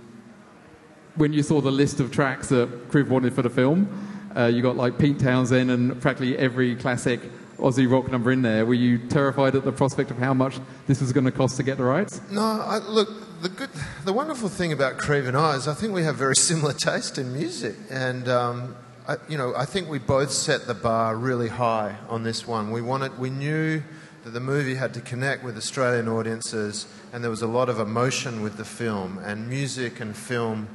when 1.15 1.33
you 1.33 1.43
saw 1.43 1.62
the 1.62 1.72
list 1.72 2.00
of 2.00 2.12
tracks 2.12 2.50
that 2.50 2.89
Kriv 2.89 3.07
wanted 3.10 3.33
for 3.33 3.41
the 3.41 3.50
film, 3.50 3.88
Uh, 4.36 4.48
you 4.48 4.63
got 4.63 4.75
like 4.75 4.98
Pete 4.98 5.19
Townshend 5.19 5.69
and 5.69 6.01
practically 6.01 6.36
every 6.39 6.75
classic 6.75 7.19
Aussie 7.60 7.88
rock 7.88 8.10
number 8.12 8.31
in 8.31 8.41
there. 8.41 8.65
Were 8.65 8.74
you 8.74 8.98
terrified 8.98 9.55
at 9.55 9.63
the 9.63 9.72
prospect 9.72 10.10
of 10.10 10.17
how 10.17 10.33
much 10.33 10.60
this 10.88 11.01
was 11.01 11.13
going 11.13 11.25
to 11.25 11.31
cost 11.31 11.55
to 11.57 11.63
get 11.63 11.77
the 11.77 11.83
rights? 11.83 12.19
No, 12.31 12.41
I, 12.41 12.79
look, 12.79 13.10
the 13.43 13.50
good, 13.50 13.69
the 14.05 14.12
wonderful 14.12 14.50
thing 14.50 14.74
about 14.74 14.98
Kriv 14.98 15.27
and 15.27 15.38
I 15.38 15.55
is 15.55 15.67
I 15.67 15.75
think 15.75 15.93
we 15.93 16.01
have 16.03 16.15
very 16.15 16.36
similar 16.36 16.74
taste 16.74 17.19
in 17.19 17.31
music, 17.31 17.75
and 17.91 18.27
um, 18.27 18.75
I, 19.05 19.17
you 19.27 19.38
know, 19.38 19.53
I 19.53 19.65
think 19.65 19.89
we 19.89 20.00
both 20.00 20.31
set 20.31 20.65
the 20.65 20.74
bar 20.74 21.17
really 21.17 21.50
high 21.50 21.98
on 22.07 22.24
this 22.24 22.48
one. 22.48 22.72
We 22.72 22.81
wanted, 22.81 23.19
we 23.19 23.29
knew 23.29 23.83
that 24.24 24.29
the 24.29 24.39
movie 24.39 24.75
had 24.75 24.93
to 24.93 25.01
connect 25.01 25.43
with 25.43 25.57
Australian 25.57 26.07
audiences, 26.07 26.88
and 27.12 27.22
there 27.22 27.29
was 27.29 27.41
a 27.41 27.48
lot 27.48 27.67
of 27.67 27.81
emotion 27.81 28.41
with 28.41 28.55
the 28.55 28.63
film, 28.63 29.19
and 29.25 29.50
music 29.50 30.00
and 30.00 30.15
film 30.15 30.69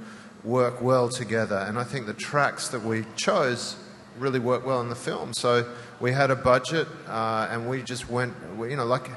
work 0.44 0.82
well 0.82 1.08
together. 1.08 1.56
And 1.56 1.78
I 1.78 1.85
think 1.85 2.04
the 2.04 2.12
tracks 2.12 2.68
that 2.68 2.82
we 2.82 3.06
chose 3.16 3.76
really 4.18 4.40
work 4.40 4.66
well 4.66 4.82
in 4.82 4.90
the 4.90 4.94
film. 4.94 5.32
So 5.32 5.66
we 5.99 6.12
had 6.12 6.30
a 6.30 6.37
budget, 6.37 6.87
uh, 7.06 7.49
and 7.50 7.66
we 7.66 7.82
just 7.82 8.11
went, 8.11 8.35
we, 8.58 8.70
you 8.70 8.76
know, 8.76 8.85
like 8.85 9.08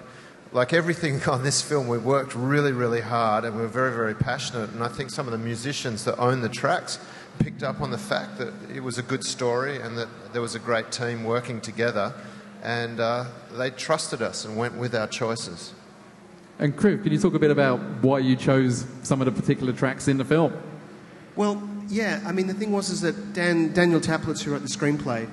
like 0.53 0.73
everything 0.73 1.21
on 1.29 1.43
this 1.43 1.61
film, 1.61 1.87
we 1.87 1.97
worked 1.97 2.35
really, 2.35 2.71
really 2.71 3.01
hard, 3.01 3.43
and 3.43 3.55
we 3.55 3.61
were 3.61 3.67
very, 3.67 3.93
very 3.93 4.15
passionate. 4.15 4.69
And 4.71 4.83
I 4.83 4.87
think 4.87 5.09
some 5.09 5.27
of 5.27 5.31
the 5.33 5.37
musicians 5.37 6.05
that 6.05 6.17
own 6.17 6.41
the 6.41 6.49
tracks 6.49 6.97
picked 7.39 7.63
up 7.63 7.81
on 7.81 7.91
the 7.91 7.97
fact 7.97 8.37
that 8.37 8.53
it 8.73 8.81
was 8.81 8.97
a 8.97 9.03
good 9.03 9.23
story 9.23 9.79
and 9.79 9.97
that 9.97 10.07
there 10.33 10.41
was 10.41 10.55
a 10.55 10.59
great 10.59 10.91
team 10.91 11.23
working 11.23 11.61
together, 11.61 12.13
and 12.63 12.99
uh, 12.99 13.25
they 13.53 13.69
trusted 13.71 14.21
us 14.21 14.45
and 14.45 14.57
went 14.57 14.75
with 14.75 14.95
our 14.95 15.07
choices. 15.07 15.73
And 16.59 16.75
Kriv, 16.75 17.03
can 17.03 17.11
you 17.11 17.19
talk 17.19 17.33
a 17.33 17.39
bit 17.39 17.51
about 17.51 17.79
why 18.01 18.19
you 18.19 18.35
chose 18.35 18.85
some 19.03 19.21
of 19.21 19.25
the 19.25 19.31
particular 19.31 19.73
tracks 19.73 20.07
in 20.07 20.17
the 20.17 20.25
film? 20.25 20.53
Well, 21.35 21.61
yeah. 21.87 22.21
I 22.25 22.31
mean, 22.31 22.47
the 22.47 22.53
thing 22.53 22.71
was 22.71 22.89
is 22.89 23.01
that 23.01 23.33
Dan, 23.33 23.73
Daniel 23.73 23.99
Taplitz, 23.99 24.43
who 24.43 24.51
wrote 24.51 24.61
the 24.61 24.67
screenplay, 24.67 25.27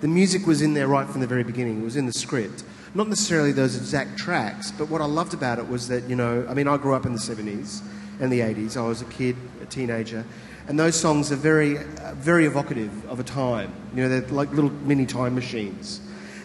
the 0.00 0.08
music 0.08 0.46
was 0.46 0.60
in 0.60 0.74
there 0.74 0.88
right 0.88 1.08
from 1.08 1.22
the 1.22 1.26
very 1.26 1.44
beginning. 1.44 1.80
It 1.80 1.84
was 1.84 1.96
in 1.96 2.04
the 2.04 2.12
script. 2.12 2.64
Not 2.94 3.08
necessarily 3.08 3.52
those 3.52 3.76
exact 3.76 4.18
tracks, 4.18 4.70
but 4.70 4.88
what 4.88 5.00
I 5.00 5.06
loved 5.06 5.32
about 5.32 5.58
it 5.58 5.68
was 5.68 5.88
that, 5.88 6.04
you 6.08 6.16
know, 6.16 6.46
I 6.48 6.54
mean, 6.54 6.68
I 6.68 6.76
grew 6.76 6.94
up 6.94 7.06
in 7.06 7.12
the 7.12 7.18
70s 7.18 7.82
and 8.20 8.32
the 8.32 8.40
80s. 8.40 8.76
I 8.76 8.86
was 8.86 9.02
a 9.02 9.06
kid, 9.06 9.36
a 9.62 9.66
teenager, 9.66 10.24
and 10.68 10.78
those 10.78 10.96
songs 10.98 11.30
are 11.30 11.36
very, 11.36 11.74
very 12.14 12.46
evocative 12.46 13.04
of 13.08 13.20
a 13.20 13.24
time. 13.24 13.72
You 13.94 14.02
know, 14.02 14.08
they're 14.08 14.28
like 14.30 14.50
little 14.52 14.70
mini 14.70 15.06
time 15.06 15.34
machines, 15.34 16.00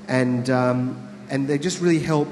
and 0.08 0.50
um, 0.50 1.08
and 1.30 1.48
they 1.48 1.58
just 1.58 1.82
really 1.82 2.00
help. 2.00 2.28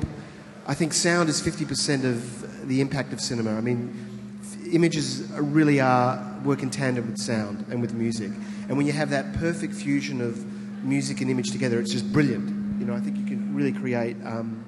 I 0.68 0.74
think 0.76 0.94
sound 0.94 1.30
is 1.30 1.42
fifty 1.42 1.66
percent 1.66 2.06
of 2.06 2.68
the 2.68 2.82
impact 2.82 3.14
of 3.14 3.20
cinema. 3.22 3.56
I 3.58 3.62
mean, 3.62 4.40
f- 4.44 4.74
images 4.74 5.22
really 5.32 5.80
are 5.80 6.24
work 6.44 6.62
in 6.64 6.70
tandem 6.70 7.08
with 7.08 7.18
sound 7.18 7.66
and 7.70 7.82
with 7.82 7.94
music, 7.94 8.32
and 8.68 8.78
when 8.78 8.86
you 8.86 8.94
have 8.94 9.10
that 9.10 9.34
perfect 9.34 9.74
fusion 9.74 10.22
of 10.22 10.46
music 10.84 11.22
and 11.22 11.30
image 11.32 11.52
together, 11.52 11.80
it's 11.80 11.92
just 11.92 12.12
brilliant. 12.14 12.80
You 12.80 12.86
know, 12.86 12.94
I 12.94 13.00
think 13.00 13.18
you 13.18 13.26
can 13.26 13.54
really 13.56 13.74
create 13.74 14.16
um, 14.26 14.64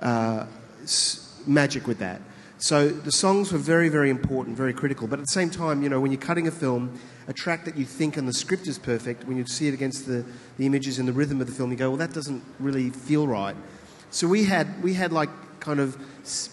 uh, 0.00 0.46
s- 0.82 1.40
magic 1.46 1.86
with 1.86 1.98
that. 1.98 2.20
So 2.62 2.88
the 2.88 3.10
songs 3.10 3.52
were 3.52 3.58
very, 3.58 3.88
very 3.88 4.10
important, 4.10 4.54
very 4.54 4.74
critical. 4.74 5.08
But 5.08 5.18
at 5.18 5.22
the 5.22 5.32
same 5.32 5.48
time, 5.48 5.82
you 5.82 5.88
know, 5.88 5.98
when 5.98 6.12
you're 6.12 6.20
cutting 6.20 6.46
a 6.46 6.50
film, 6.50 6.92
a 7.26 7.32
track 7.32 7.64
that 7.64 7.74
you 7.74 7.86
think 7.86 8.18
and 8.18 8.28
the 8.28 8.34
script 8.34 8.66
is 8.66 8.78
perfect, 8.78 9.24
when 9.24 9.38
you 9.38 9.46
see 9.46 9.66
it 9.66 9.72
against 9.72 10.06
the, 10.06 10.26
the 10.58 10.66
images 10.66 10.98
and 10.98 11.08
the 11.08 11.12
rhythm 11.12 11.40
of 11.40 11.46
the 11.46 11.54
film, 11.54 11.70
you 11.70 11.78
go, 11.78 11.88
well, 11.88 11.96
that 11.96 12.12
doesn't 12.12 12.44
really 12.58 12.90
feel 12.90 13.26
right. 13.26 13.56
So 14.10 14.28
we 14.28 14.44
had, 14.44 14.82
we 14.82 14.92
had 14.92 15.10
like 15.10 15.30
kind 15.60 15.80
of 15.80 15.96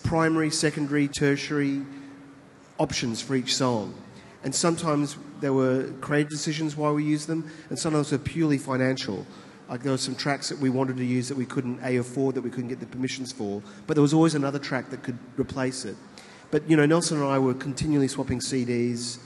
primary, 0.03 0.49
secondary, 0.49 1.09
tertiary 1.09 1.81
options 2.79 3.21
for 3.21 3.35
each 3.35 3.53
song. 3.53 3.93
And 4.45 4.55
sometimes 4.55 5.17
there 5.41 5.51
were 5.51 5.91
creative 5.99 6.29
decisions 6.29 6.77
why 6.77 6.89
we 6.91 7.03
used 7.03 7.27
them, 7.27 7.51
and 7.69 7.77
sometimes 7.77 8.11
they 8.11 8.17
were 8.17 8.23
purely 8.23 8.57
financial. 8.57 9.27
Like 9.69 9.83
there 9.83 9.91
were 9.91 9.97
some 9.97 10.15
tracks 10.15 10.49
that 10.49 10.59
we 10.59 10.69
wanted 10.69 10.97
to 10.97 11.05
use 11.05 11.27
that 11.27 11.37
we 11.37 11.45
couldn't 11.45 11.79
A 11.83 11.97
afford, 11.97 12.35
that 12.35 12.41
we 12.41 12.49
couldn't 12.49 12.69
get 12.69 12.79
the 12.79 12.85
permissions 12.85 13.31
for, 13.31 13.61
but 13.85 13.95
there 13.95 14.01
was 14.01 14.13
always 14.13 14.35
another 14.35 14.59
track 14.59 14.89
that 14.91 15.03
could 15.03 15.17
replace 15.37 15.83
it. 15.85 15.95
But 16.51 16.69
you 16.69 16.77
know, 16.77 16.85
Nelson 16.85 17.21
and 17.21 17.27
I 17.27 17.39
were 17.39 17.53
continually 17.53 18.07
swapping 18.07 18.39
CDs, 18.39 19.19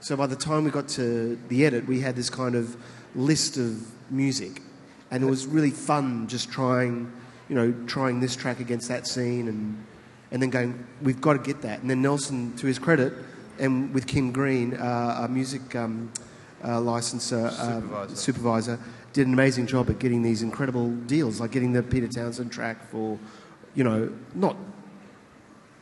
so 0.00 0.16
by 0.16 0.26
the 0.26 0.36
time 0.36 0.64
we 0.64 0.70
got 0.70 0.88
to 0.90 1.38
the 1.48 1.66
edit, 1.66 1.86
we 1.86 2.00
had 2.00 2.14
this 2.14 2.30
kind 2.30 2.54
of 2.54 2.76
list 3.16 3.56
of 3.56 3.84
music, 4.10 4.62
and 5.10 5.24
it 5.24 5.26
was 5.26 5.46
really 5.46 5.70
fun 5.70 6.28
just 6.28 6.50
trying, 6.50 7.10
you 7.48 7.56
know, 7.56 7.72
trying 7.86 8.20
this 8.20 8.36
track 8.36 8.60
against 8.60 8.88
that 8.88 9.08
scene, 9.08 9.48
and 9.48 9.84
and 10.30 10.42
then 10.42 10.50
going, 10.50 10.86
we've 11.02 11.20
got 11.20 11.32
to 11.32 11.38
get 11.38 11.62
that. 11.62 11.80
And 11.80 11.90
then 11.90 12.02
Nelson, 12.02 12.54
to 12.56 12.66
his 12.66 12.78
credit, 12.78 13.12
and 13.58 13.92
with 13.92 14.06
Kim 14.06 14.30
Green, 14.30 14.74
uh, 14.74 15.22
a 15.24 15.28
music 15.28 15.74
um, 15.74 16.12
uh, 16.64 16.80
licensor, 16.80 17.46
uh, 17.46 17.80
Supervisor. 17.80 18.16
supervisor, 18.16 18.80
did 19.18 19.26
an 19.26 19.32
amazing 19.32 19.66
job 19.66 19.90
at 19.90 19.98
getting 19.98 20.22
these 20.22 20.42
incredible 20.42 20.90
deals, 21.08 21.40
like 21.40 21.50
getting 21.50 21.72
the 21.72 21.82
Peter 21.82 22.06
Townshend 22.06 22.52
track 22.52 22.88
for, 22.88 23.18
you 23.74 23.82
know, 23.82 24.12
not 24.32 24.56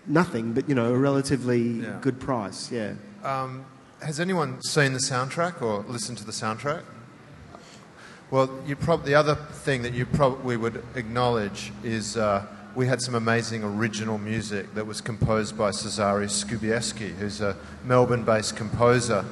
nothing, 0.06 0.54
but 0.54 0.66
you 0.70 0.74
know, 0.74 0.94
a 0.94 0.96
relatively 0.96 1.82
Yeah. 1.82 1.98
good 2.00 2.18
price. 2.18 2.70
Yeah. 2.72 2.94
Um, 3.22 3.66
has 4.00 4.20
anyone 4.20 4.62
seen 4.62 4.94
the 4.94 4.98
soundtrack 5.00 5.60
or 5.60 5.84
listened 5.86 6.16
to 6.16 6.24
the 6.24 6.32
soundtrack? 6.32 6.80
Well, 8.30 8.48
you 8.66 8.74
prob- 8.74 9.04
the 9.04 9.14
other 9.14 9.34
thing 9.34 9.82
that 9.82 9.92
you 9.92 10.06
probably 10.06 10.56
would 10.56 10.82
acknowledge 10.94 11.72
is 11.84 12.16
uh, 12.16 12.46
we 12.74 12.86
had 12.86 13.02
some 13.02 13.14
amazing 13.14 13.62
original 13.62 14.16
music 14.16 14.74
that 14.74 14.86
was 14.86 15.02
composed 15.02 15.58
by 15.58 15.70
Cezary 15.72 16.26
Skubiszewski, 16.30 17.10
who's 17.18 17.42
a 17.42 17.54
Melbourne-based 17.84 18.56
composer. 18.56 19.26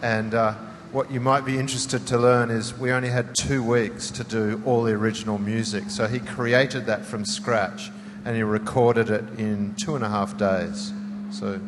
And 0.00 0.32
uh, 0.32 0.54
what 0.92 1.10
you 1.10 1.20
might 1.20 1.44
be 1.44 1.58
interested 1.58 2.06
to 2.08 2.18
learn 2.18 2.50
is 2.50 2.76
we 2.76 2.90
only 2.90 3.08
had 3.08 3.34
two 3.34 3.62
weeks 3.62 4.10
to 4.10 4.24
do 4.24 4.60
all 4.66 4.82
the 4.82 4.92
original 4.92 5.38
music. 5.38 5.84
So 5.88 6.06
he 6.08 6.18
created 6.18 6.86
that 6.86 7.04
from 7.04 7.24
scratch 7.24 7.90
and 8.24 8.36
he 8.36 8.42
recorded 8.42 9.08
it 9.08 9.24
in 9.38 9.74
two 9.76 9.94
and 9.94 10.04
a 10.04 10.08
half 10.08 10.36
days. 10.36 10.92
So 11.30 11.60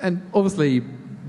And 0.00 0.22
obviously, 0.32 0.82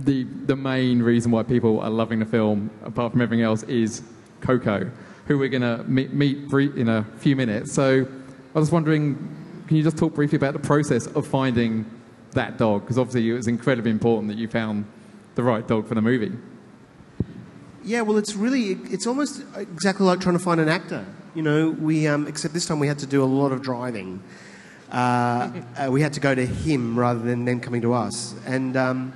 the 0.03 0.23
the 0.23 0.55
main 0.55 1.01
reason 1.01 1.31
why 1.31 1.43
people 1.43 1.79
are 1.81 1.89
loving 1.89 2.19
the 2.19 2.25
film, 2.25 2.69
apart 2.83 3.11
from 3.11 3.21
everything 3.21 3.43
else, 3.43 3.63
is 3.63 4.01
Coco, 4.41 4.89
who 5.27 5.37
we're 5.37 5.49
going 5.49 5.61
to 5.61 5.83
meet, 5.85 6.13
meet 6.13 6.51
in 6.53 6.89
a 6.89 7.03
few 7.17 7.35
minutes. 7.35 7.73
So 7.73 8.07
I 8.53 8.59
was 8.59 8.71
wondering, 8.71 9.15
can 9.67 9.77
you 9.77 9.83
just 9.83 9.97
talk 9.97 10.13
briefly 10.13 10.37
about 10.37 10.53
the 10.53 10.59
process 10.59 11.07
of 11.07 11.27
finding 11.27 11.85
that 12.31 12.57
dog? 12.57 12.81
Because 12.81 12.97
obviously, 12.97 13.29
it 13.29 13.33
was 13.33 13.47
incredibly 13.47 13.91
important 13.91 14.29
that 14.29 14.37
you 14.37 14.47
found 14.47 14.85
the 15.35 15.43
right 15.43 15.67
dog 15.67 15.87
for 15.87 15.95
the 15.95 16.01
movie. 16.01 16.31
Yeah, 17.83 18.01
well, 18.01 18.17
it's 18.17 18.35
really, 18.35 18.71
it's 18.91 19.05
almost 19.05 19.43
exactly 19.55 20.05
like 20.05 20.19
trying 20.19 20.37
to 20.37 20.43
find 20.43 20.59
an 20.59 20.69
actor. 20.69 21.05
You 21.35 21.43
know, 21.43 21.69
we, 21.69 22.07
um, 22.07 22.27
except 22.27 22.53
this 22.53 22.65
time 22.65 22.79
we 22.79 22.87
had 22.87 22.97
to 22.99 23.05
do 23.05 23.23
a 23.23 23.25
lot 23.25 23.51
of 23.51 23.61
driving. 23.61 24.23
Uh, 24.91 25.51
uh, 25.77 25.91
we 25.91 26.01
had 26.01 26.13
to 26.13 26.19
go 26.19 26.33
to 26.33 26.45
him 26.45 26.97
rather 26.97 27.19
than 27.19 27.45
them 27.45 27.59
coming 27.59 27.81
to 27.81 27.93
us. 27.93 28.33
And 28.45 28.75
um, 28.75 29.13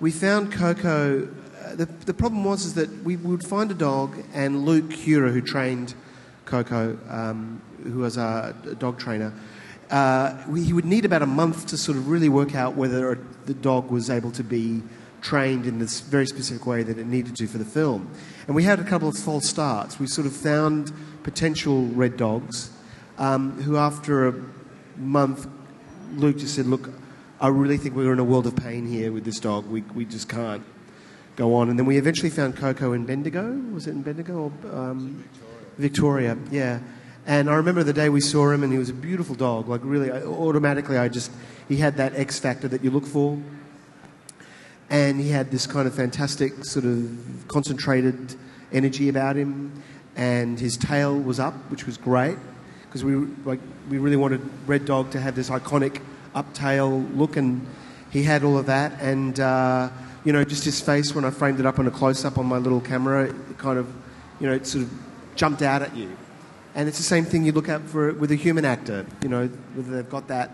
we 0.00 0.10
found 0.12 0.52
Coco. 0.52 1.28
Uh, 1.62 1.74
the, 1.74 1.86
the 2.06 2.14
problem 2.14 2.42
was 2.42 2.64
is 2.64 2.74
that 2.74 2.88
we 3.04 3.16
would 3.16 3.46
find 3.46 3.70
a 3.70 3.74
dog, 3.74 4.16
and 4.32 4.64
Luke 4.64 4.88
Hura, 4.90 5.30
who 5.30 5.42
trained 5.42 5.94
Coco, 6.46 6.96
um, 7.10 7.60
who 7.82 7.98
was 7.98 8.16
a 8.16 8.54
dog 8.78 8.98
trainer, 8.98 9.32
uh, 9.90 10.36
we, 10.48 10.62
he 10.62 10.72
would 10.72 10.84
need 10.84 11.04
about 11.04 11.20
a 11.20 11.26
month 11.26 11.66
to 11.66 11.76
sort 11.76 11.98
of 11.98 12.08
really 12.08 12.28
work 12.28 12.54
out 12.54 12.76
whether 12.76 13.18
the 13.46 13.54
dog 13.54 13.90
was 13.90 14.08
able 14.08 14.30
to 14.30 14.44
be 14.44 14.82
trained 15.20 15.66
in 15.66 15.78
this 15.78 16.00
very 16.00 16.26
specific 16.26 16.66
way 16.66 16.82
that 16.82 16.98
it 16.98 17.06
needed 17.06 17.36
to 17.36 17.46
for 17.46 17.58
the 17.58 17.64
film. 17.64 18.10
And 18.46 18.56
we 18.56 18.64
had 18.64 18.80
a 18.80 18.84
couple 18.84 19.08
of 19.08 19.16
false 19.16 19.48
starts. 19.48 19.98
We 19.98 20.06
sort 20.06 20.26
of 20.26 20.34
found 20.34 20.92
potential 21.22 21.86
red 21.86 22.16
dogs 22.16 22.70
um, 23.18 23.60
who, 23.62 23.76
after 23.76 24.28
a 24.28 24.34
month, 24.96 25.46
Luke 26.14 26.38
just 26.38 26.54
said, 26.54 26.66
Look, 26.66 26.90
I 27.40 27.48
really 27.48 27.76
think 27.76 27.94
we're 27.94 28.12
in 28.12 28.18
a 28.18 28.24
world 28.24 28.46
of 28.46 28.56
pain 28.56 28.86
here 28.86 29.12
with 29.12 29.24
this 29.24 29.40
dog. 29.40 29.66
We, 29.66 29.82
we 29.94 30.04
just 30.04 30.28
can't 30.28 30.64
go 31.36 31.54
on. 31.54 31.70
And 31.70 31.78
then 31.78 31.86
we 31.86 31.96
eventually 31.96 32.30
found 32.30 32.56
Coco 32.56 32.92
in 32.92 33.06
Bendigo. 33.06 33.52
Was 33.72 33.86
it 33.86 33.92
in 33.92 34.02
Bendigo? 34.02 34.52
Or, 34.64 34.76
um, 34.76 35.24
Victoria, 35.78 36.36
yeah. 36.50 36.80
And 37.26 37.48
I 37.48 37.54
remember 37.54 37.82
the 37.82 37.92
day 37.92 38.08
we 38.08 38.20
saw 38.20 38.50
him, 38.50 38.62
and 38.62 38.72
he 38.72 38.78
was 38.78 38.88
a 38.88 38.94
beautiful 38.94 39.34
dog. 39.34 39.68
Like, 39.68 39.80
really, 39.84 40.10
I, 40.10 40.22
automatically, 40.22 40.98
I 40.98 41.08
just, 41.08 41.30
he 41.68 41.76
had 41.76 41.96
that 41.96 42.14
X 42.14 42.38
factor 42.38 42.68
that 42.68 42.82
you 42.82 42.90
look 42.90 43.06
for. 43.06 43.38
And 44.90 45.20
he 45.20 45.30
had 45.30 45.50
this 45.50 45.66
kind 45.66 45.86
of 45.86 45.94
fantastic, 45.94 46.64
sort 46.64 46.84
of 46.84 47.44
concentrated 47.46 48.34
energy 48.72 49.08
about 49.08 49.36
him. 49.36 49.82
And 50.16 50.58
his 50.58 50.76
tail 50.76 51.18
was 51.18 51.38
up, 51.38 51.54
which 51.70 51.86
was 51.86 51.96
great, 51.96 52.36
because 52.82 53.04
we, 53.04 53.14
like, 53.44 53.60
we 53.88 53.98
really 53.98 54.16
wanted 54.16 54.40
Red 54.66 54.84
Dog 54.84 55.12
to 55.12 55.20
have 55.20 55.36
this 55.36 55.48
iconic 55.48 56.02
up 56.34 56.52
tail 56.52 57.00
look, 57.14 57.36
and 57.36 57.64
he 58.10 58.24
had 58.24 58.42
all 58.42 58.58
of 58.58 58.66
that. 58.66 59.00
And, 59.00 59.38
uh, 59.38 59.88
you 60.24 60.32
know, 60.32 60.44
just 60.44 60.64
his 60.64 60.80
face 60.80 61.14
when 61.14 61.24
I 61.24 61.30
framed 61.30 61.60
it 61.60 61.66
up 61.66 61.78
on 61.78 61.86
a 61.86 61.90
close 61.90 62.24
up 62.24 62.36
on 62.36 62.46
my 62.46 62.58
little 62.58 62.80
camera, 62.80 63.24
it 63.24 63.58
kind 63.58 63.78
of, 63.78 63.86
you 64.40 64.48
know, 64.48 64.52
it 64.52 64.66
sort 64.66 64.84
of 64.84 64.92
jumped 65.36 65.62
out 65.62 65.82
at 65.82 65.96
you. 65.96 66.16
And 66.74 66.88
it's 66.88 66.98
the 66.98 67.04
same 67.04 67.24
thing 67.24 67.44
you 67.44 67.52
look 67.52 67.68
at 67.68 67.80
for 67.82 68.12
with 68.12 68.30
a 68.30 68.36
human 68.36 68.64
actor, 68.64 69.06
you 69.22 69.28
know, 69.28 69.46
whether 69.74 69.96
they've 69.96 70.10
got 70.10 70.28
that 70.28 70.50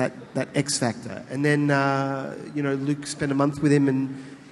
that 0.00 0.34
that 0.34 0.48
X 0.54 0.78
factor. 0.78 1.22
And 1.30 1.44
then 1.44 1.70
uh, 1.70 2.36
you 2.54 2.62
know, 2.62 2.74
Luke 2.74 3.06
spent 3.06 3.30
a 3.30 3.34
month 3.34 3.60
with 3.62 3.72
him, 3.72 3.88
and 3.88 4.00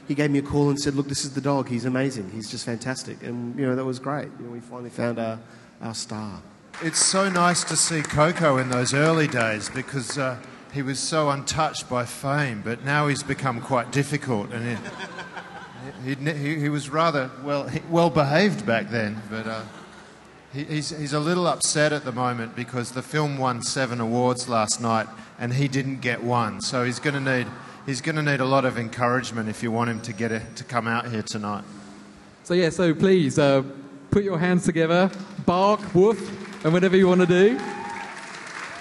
he 0.07 0.15
gave 0.15 0.31
me 0.31 0.39
a 0.39 0.43
call 0.43 0.69
and 0.69 0.79
said, 0.79 0.95
"Look, 0.95 1.09
this 1.09 1.25
is 1.25 1.35
the 1.35 1.41
dog. 1.41 1.69
He's 1.69 1.87
amazing. 1.87 2.31
He's 2.31 2.51
just 2.51 2.67
fantastic." 2.67 3.23
And 3.23 3.59
you 3.59 3.67
know 3.67 3.75
that 3.75 3.85
was 3.85 3.99
great. 3.99 4.29
You 4.39 4.47
know, 4.47 4.53
we 4.53 4.61
finally 4.61 4.91
found 4.91 5.19
our 5.19 5.39
our 5.81 5.95
star. 5.95 6.43
It's 6.83 7.05
so 7.05 7.29
nice 7.29 7.65
to 7.65 7.77
see 7.77 8.03
Coco 8.03 8.59
in 8.59 8.69
those 8.69 8.95
early 8.95 9.27
days 9.27 9.69
because 9.71 10.19
uh, 10.19 10.37
he 10.73 10.83
was 10.83 11.01
so 11.01 11.31
untouched 11.31 11.89
by 11.89 12.05
fame, 12.05 12.63
but 12.63 12.85
now 12.85 13.09
he's 13.09 13.23
become 13.23 13.61
quite 13.61 13.91
difficult, 13.91 14.53
and 14.53 14.79
he, 16.05 16.15
he, 16.15 16.33
he, 16.33 16.61
he 16.61 16.69
was 16.69 16.91
rather 16.91 17.31
well 17.43 17.71
well 17.89 18.11
behaved 18.11 18.67
back 18.67 18.91
then, 18.91 19.23
but. 19.31 19.47
Uh, 19.47 19.63
he's, 20.51 20.99
he's 20.99 21.13
a 21.13 21.21
little 21.21 21.47
upset 21.47 21.93
at 21.93 22.05
the 22.07 22.13
moment 22.13 22.57
because 22.57 22.93
the 22.93 23.03
film 23.03 23.37
won 23.37 23.61
seven 23.63 24.01
awards 24.01 24.49
last 24.49 24.81
night 24.81 25.07
and 25.38 25.55
he 25.55 25.68
didn't 25.68 26.01
get 26.01 26.22
one. 26.22 26.61
So 26.61 26.85
he's 26.85 26.98
going 26.98 27.14
to 27.14 27.37
need 27.37 27.46
he's 27.87 28.01
going 28.01 28.16
to 28.16 28.22
need 28.22 28.40
a 28.40 28.44
lot 28.44 28.64
of 28.64 28.79
encouragement 28.79 29.48
if 29.48 29.62
you 29.62 29.70
want 29.70 29.90
him 29.90 30.01
to 30.03 30.12
get 30.12 30.33
a, 30.33 30.40
to 30.57 30.64
come 30.64 30.87
out 30.87 31.09
here 31.09 31.22
tonight. 31.22 31.64
So 32.44 32.55
yeah, 32.55 32.70
so 32.70 32.94
please 32.94 33.38
uh, 33.38 33.62
put 34.11 34.24
your 34.24 34.38
hands 34.38 34.64
together, 34.64 35.11
bark, 35.46 35.94
woof, 35.94 36.64
and 36.64 36.72
whatever 36.72 36.96
you 36.96 37.09
want 37.09 37.20
to 37.20 37.27
do. 37.27 37.59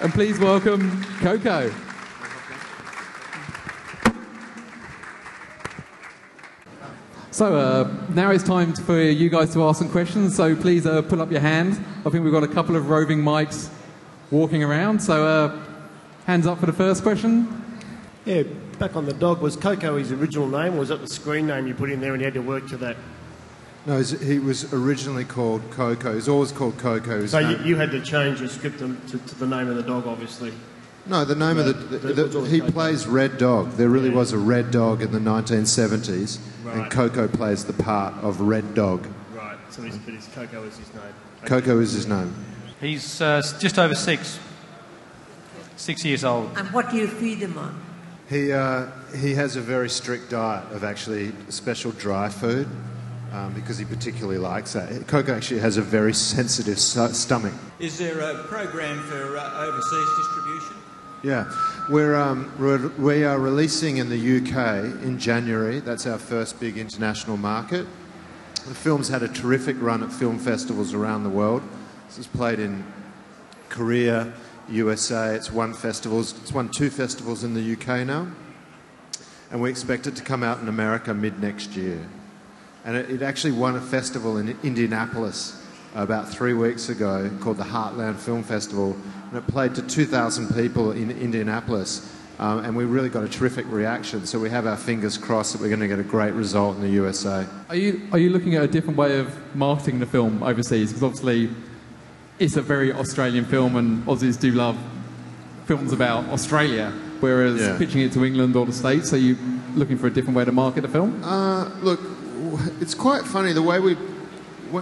And 0.01 0.13
please 0.13 0.39
welcome 0.39 1.03
Coco. 1.19 1.73
So 7.31 7.55
uh, 7.55 7.95
now 8.15 8.31
it's 8.31 8.43
time 8.43 8.73
for 8.73 8.99
you 8.99 9.29
guys 9.29 9.53
to 9.53 9.63
ask 9.63 9.77
some 9.77 9.89
questions. 9.89 10.35
So 10.35 10.55
please 10.55 10.87
uh, 10.87 11.03
put 11.03 11.19
up 11.19 11.29
your 11.29 11.39
hand. 11.39 11.73
I 12.03 12.09
think 12.09 12.23
we've 12.23 12.33
got 12.33 12.43
a 12.43 12.47
couple 12.47 12.75
of 12.75 12.89
roving 12.89 13.19
mics 13.19 13.69
walking 14.31 14.63
around. 14.63 14.99
So 14.99 15.23
uh, 15.23 15.63
hands 16.27 16.45
up 16.45 16.59
for 16.59 16.65
the 16.67 16.73
first 16.73 17.01
question. 17.03 17.63
Yeah, 18.25 18.43
back 18.77 18.95
on 18.95 19.05
the 19.05 19.13
dog, 19.13 19.41
was 19.41 19.55
Coco 19.55 19.97
his 19.97 20.11
original 20.11 20.47
name, 20.47 20.75
or 20.75 20.79
was 20.79 20.89
that 20.89 21.01
the 21.01 21.07
screen 21.07 21.47
name 21.47 21.65
you 21.67 21.73
put 21.73 21.89
in 21.89 21.99
there 22.01 22.11
and 22.13 22.21
he 22.21 22.25
had 22.25 22.33
to 22.35 22.41
work 22.41 22.67
to 22.69 22.77
that? 22.77 22.97
No, 23.85 24.01
he 24.01 24.37
was 24.37 24.73
originally 24.73 25.23
called 25.23 25.61
Coco. 25.71 26.09
He 26.09 26.15
was 26.17 26.27
always 26.27 26.51
called 26.51 26.77
Coco. 26.77 27.21
His 27.21 27.31
So 27.31 27.39
you, 27.39 27.57
name- 27.57 27.65
you 27.65 27.75
had 27.77 27.91
to 27.91 28.01
change 28.01 28.41
your 28.41 28.49
script 28.49 28.79
to, 28.79 28.93
to, 29.07 29.17
to 29.17 29.35
the 29.35 29.47
name 29.47 29.69
of 29.69 29.77
the 29.77 29.83
dog, 29.83 30.05
obviously. 30.05 30.51
No, 31.05 31.23
the 31.23 31.35
name 31.35 31.57
of 31.57 31.65
the, 31.67 31.73
No, 31.73 32.13
the, 32.13 32.23
that 32.25 32.47
he 32.49 32.59
Coco. 32.59 32.71
plays 32.73 33.07
Red 33.07 33.37
Dog. 33.37 33.71
There 33.71 33.87
really 33.87 34.09
Yeah. 34.09 34.15
was 34.15 34.33
a 34.33 34.37
Red 34.37 34.71
Dog 34.71 35.01
in 35.01 35.13
the 35.13 35.19
1970s, 35.19 36.39
and 36.65 36.91
Coco 36.91 37.29
plays 37.29 37.63
the 37.63 37.71
part 37.71 38.13
of 38.15 38.41
Red 38.41 38.73
Dog. 38.75 39.07
Right, 39.33 39.57
so 39.69 39.83
his, 39.83 39.97
but 39.99 40.13
his 40.13 40.27
Coco 40.35 40.63
is 40.63 40.77
his 40.77 40.93
name. 40.93 41.03
Okay. 41.43 41.47
Coco 41.47 41.79
is 41.79 41.93
his 41.93 42.07
name. 42.07 42.35
He's 42.81 43.21
uh, 43.21 43.41
just 43.57 43.79
over 43.79 43.95
six, 43.95 44.37
six 45.77 46.03
years 46.03 46.23
old. 46.23 46.51
And 46.57 46.67
what 46.69 46.89
do 46.89 46.97
you 46.97 47.07
feed 47.07 47.39
them 47.39 47.57
on? 47.57 47.83
He 48.29 48.51
uh, 48.51 48.87
he 49.15 49.33
has 49.35 49.55
a 49.55 49.61
very 49.61 49.89
strict 49.89 50.31
diet 50.31 50.69
of 50.73 50.83
actually 50.83 51.31
special 51.49 51.91
dry 51.93 52.27
food 52.27 52.67
um, 53.31 53.53
because 53.53 53.77
he 53.77 53.85
particularly 53.85 54.37
likes 54.37 54.73
that. 54.73 55.07
Coco 55.07 55.35
actually 55.35 55.61
has 55.61 55.77
a 55.77 55.81
very 55.81 56.13
sensitive 56.13 56.79
st- 56.79 57.15
stomach. 57.15 57.53
Is 57.79 57.97
there 57.97 58.19
a 58.19 58.43
program 58.43 59.01
for 59.03 59.37
uh, 59.37 59.65
overseas 59.65 60.07
distribution? 60.17 60.77
Yeah, 61.23 61.51
we're, 61.89 62.15
um, 62.15 62.51
we're, 62.59 62.89
we 62.99 63.23
are 63.23 63.39
releasing 63.39 63.97
in 63.97 64.07
the 64.09 64.37
UK 64.37 65.03
in 65.03 65.17
January. 65.17 65.79
That's 65.79 66.05
our 66.05 66.19
first 66.19 66.59
big 66.59 66.77
international 66.77 67.37
market. 67.37 67.87
The 68.67 68.75
film's 68.75 69.07
had 69.07 69.23
a 69.23 69.27
terrific 69.27 69.77
run 69.79 70.03
at 70.03 70.11
film 70.11 70.37
festivals 70.37 70.93
around 70.93 71.23
the 71.23 71.29
world. 71.29 71.63
This 72.07 72.19
is 72.19 72.27
played 72.27 72.59
in 72.59 72.85
Korea, 73.69 74.31
USA. 74.69 75.35
It's 75.35 75.51
won 75.51 75.73
festivals. 75.73 76.37
It's 76.41 76.51
won 76.51 76.69
two 76.69 76.89
festivals 76.89 77.43
in 77.43 77.53
the 77.53 77.73
UK 77.73 78.05
now, 78.05 78.27
and 79.51 79.61
we 79.61 79.69
expect 79.69 80.07
it 80.07 80.15
to 80.15 80.23
come 80.23 80.43
out 80.43 80.59
in 80.59 80.67
America 80.67 81.13
mid 81.13 81.41
next 81.41 81.75
year. 81.75 82.07
And 82.85 82.95
it, 82.95 83.09
it 83.09 83.21
actually 83.21 83.53
won 83.53 83.75
a 83.75 83.81
festival 83.81 84.37
in 84.37 84.57
Indianapolis 84.63 85.63
about 85.95 86.29
three 86.29 86.53
weeks 86.53 86.89
ago 86.89 87.29
called 87.41 87.57
the 87.57 87.63
Heartland 87.63 88.17
Film 88.17 88.43
Festival, 88.43 88.95
and 89.29 89.37
it 89.37 89.47
played 89.47 89.75
to 89.75 89.81
2,000 89.81 90.53
people 90.55 90.91
in 90.91 91.11
Indianapolis. 91.11 92.13
Um, 92.39 92.63
and 92.63 92.75
we 92.75 92.85
really 92.85 93.09
got 93.09 93.23
a 93.23 93.27
terrific 93.27 93.65
reaction. 93.67 94.27
So 94.27 94.37
we 94.37 94.51
have 94.51 94.67
our 94.67 94.77
fingers 94.77 95.17
crossed 95.17 95.53
that 95.53 95.61
we're 95.61 95.69
going 95.69 95.79
to 95.79 95.87
get 95.87 95.97
a 95.97 96.03
great 96.03 96.33
result 96.33 96.75
in 96.75 96.83
the 96.83 96.89
USA. 96.89 97.47
Are 97.67 97.75
you 97.75 98.07
are 98.11 98.19
you 98.19 98.29
looking 98.29 98.53
at 98.53 98.63
a 98.63 98.67
different 98.67 98.95
way 98.95 99.17
of 99.17 99.55
marketing 99.55 99.99
the 99.99 100.05
film 100.05 100.43
overseas? 100.43 100.89
Because 100.89 101.03
obviously, 101.03 101.49
it's 102.39 102.55
a 102.57 102.61
very 102.61 102.91
Australian 102.93 103.45
film, 103.45 103.75
and 103.75 104.05
Aussies 104.05 104.39
do 104.39 104.51
love 104.51 104.77
films 105.65 105.91
about 105.91 106.25
Australia. 106.29 106.91
Whereas 107.19 107.59
Yeah. 107.59 107.77
pitching 107.77 108.01
it 108.01 108.11
to 108.13 108.23
England 108.23 108.55
or 108.55 108.65
the 108.65 108.71
States, 108.73 109.11
are 109.11 109.17
you 109.17 109.35
looking 109.75 109.97
for 109.97 110.07
a 110.07 110.11
different 110.11 110.37
way 110.37 110.45
to 110.45 110.51
market 110.51 110.81
the 110.81 110.87
film? 110.87 111.23
Uh, 111.23 111.69
look, 111.81 111.99
it's 112.79 112.93
quite 112.93 113.23
funny 113.23 113.53
the 113.53 113.61
way 113.61 113.79
we, 113.79 113.95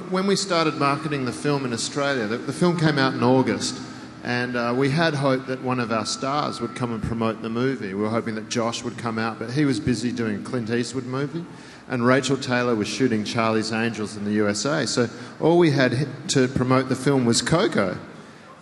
when 0.09 0.27
we 0.27 0.35
started 0.35 0.75
marketing 0.75 1.25
the 1.25 1.31
film 1.31 1.63
in 1.65 1.71
Australia, 1.73 2.27
the, 2.27 2.37
the 2.37 2.51
film 2.53 2.77
came 2.77 2.99
out 2.99 3.13
in 3.13 3.23
August, 3.23 3.79
and 4.23 4.57
uh, 4.57 4.73
we 4.75 4.89
had 4.89 5.13
hoped 5.13 5.47
that 5.47 5.61
one 5.63 5.79
of 5.79 5.91
our 5.93 6.05
stars 6.05 6.59
would 6.59 6.75
come 6.75 6.91
and 6.91 7.01
promote 7.01 7.41
the 7.41 7.49
movie. 7.49 7.93
We 7.93 8.01
were 8.01 8.09
hoping 8.09 8.35
that 8.35 8.49
Josh 8.49 8.83
would 8.83 8.97
come 8.97 9.17
out, 9.17 9.39
but 9.39 9.51
he 9.51 9.63
was 9.63 9.79
busy 9.79 10.11
doing 10.11 10.35
a 10.37 10.39
Clint 10.39 10.69
Eastwood 10.69 11.05
movie, 11.05 11.45
and 11.87 12.05
Rachael 12.05 12.37
Taylor 12.37 12.75
was 12.75 12.87
shooting 12.87 13.23
Charlie's 13.23 13.71
Angels 13.71 14.17
in 14.17 14.25
the 14.25 14.31
USA. 14.33 14.85
So 14.85 15.07
all 15.39 15.57
we 15.57 15.71
had 15.71 16.07
to 16.29 16.47
promote 16.47 16.89
the 16.89 16.95
film 16.95 17.25
was 17.25 17.41
Coco, 17.41 17.97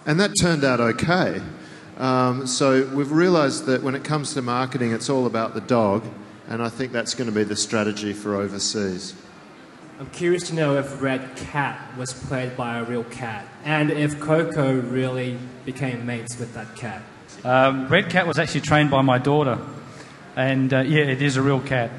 and 0.05 0.19
that 0.19 0.31
turned 0.39 0.63
out 0.63 0.79
okay. 0.79 1.41
Um, 1.97 2.47
so 2.47 2.85
we've 2.93 3.11
realised 3.11 3.65
that 3.67 3.83
when 3.83 3.95
it 3.95 4.03
comes 4.03 4.33
to 4.33 4.41
marketing, 4.41 4.91
it's 4.91 5.09
all 5.09 5.25
about 5.25 5.53
the 5.53 5.61
dog, 5.61 6.03
and 6.47 6.61
I 6.61 6.69
think 6.69 6.91
that's 6.91 7.13
going 7.13 7.29
to 7.29 7.35
be 7.35 7.43
the 7.43 7.55
strategy 7.55 8.13
for 8.13 8.35
overseas. 8.35 9.13
I'm 9.99 10.09
curious 10.09 10.47
to 10.49 10.55
know 10.55 10.75
if 10.77 11.01
Red 11.01 11.35
Cat 11.37 11.79
was 11.97 12.11
played 12.11 12.57
by 12.57 12.79
a 12.79 12.83
real 12.83 13.03
cat, 13.05 13.47
and 13.63 13.91
if 13.91 14.19
Coco 14.19 14.81
really 14.81 15.37
became 15.65 16.05
mates 16.05 16.37
with 16.39 16.53
that 16.55 16.75
cat. 16.75 17.03
Um, 17.45 17.87
Red 17.87 18.09
Cat 18.09 18.25
was 18.25 18.39
actually 18.39 18.61
trained 18.61 18.89
by 18.89 19.01
my 19.01 19.19
daughter, 19.19 19.59
and 20.35 20.73
uh, 20.73 20.79
yeah, 20.79 21.03
it 21.03 21.21
is 21.21 21.37
a 21.37 21.41
real 21.41 21.61
cat. 21.61 21.91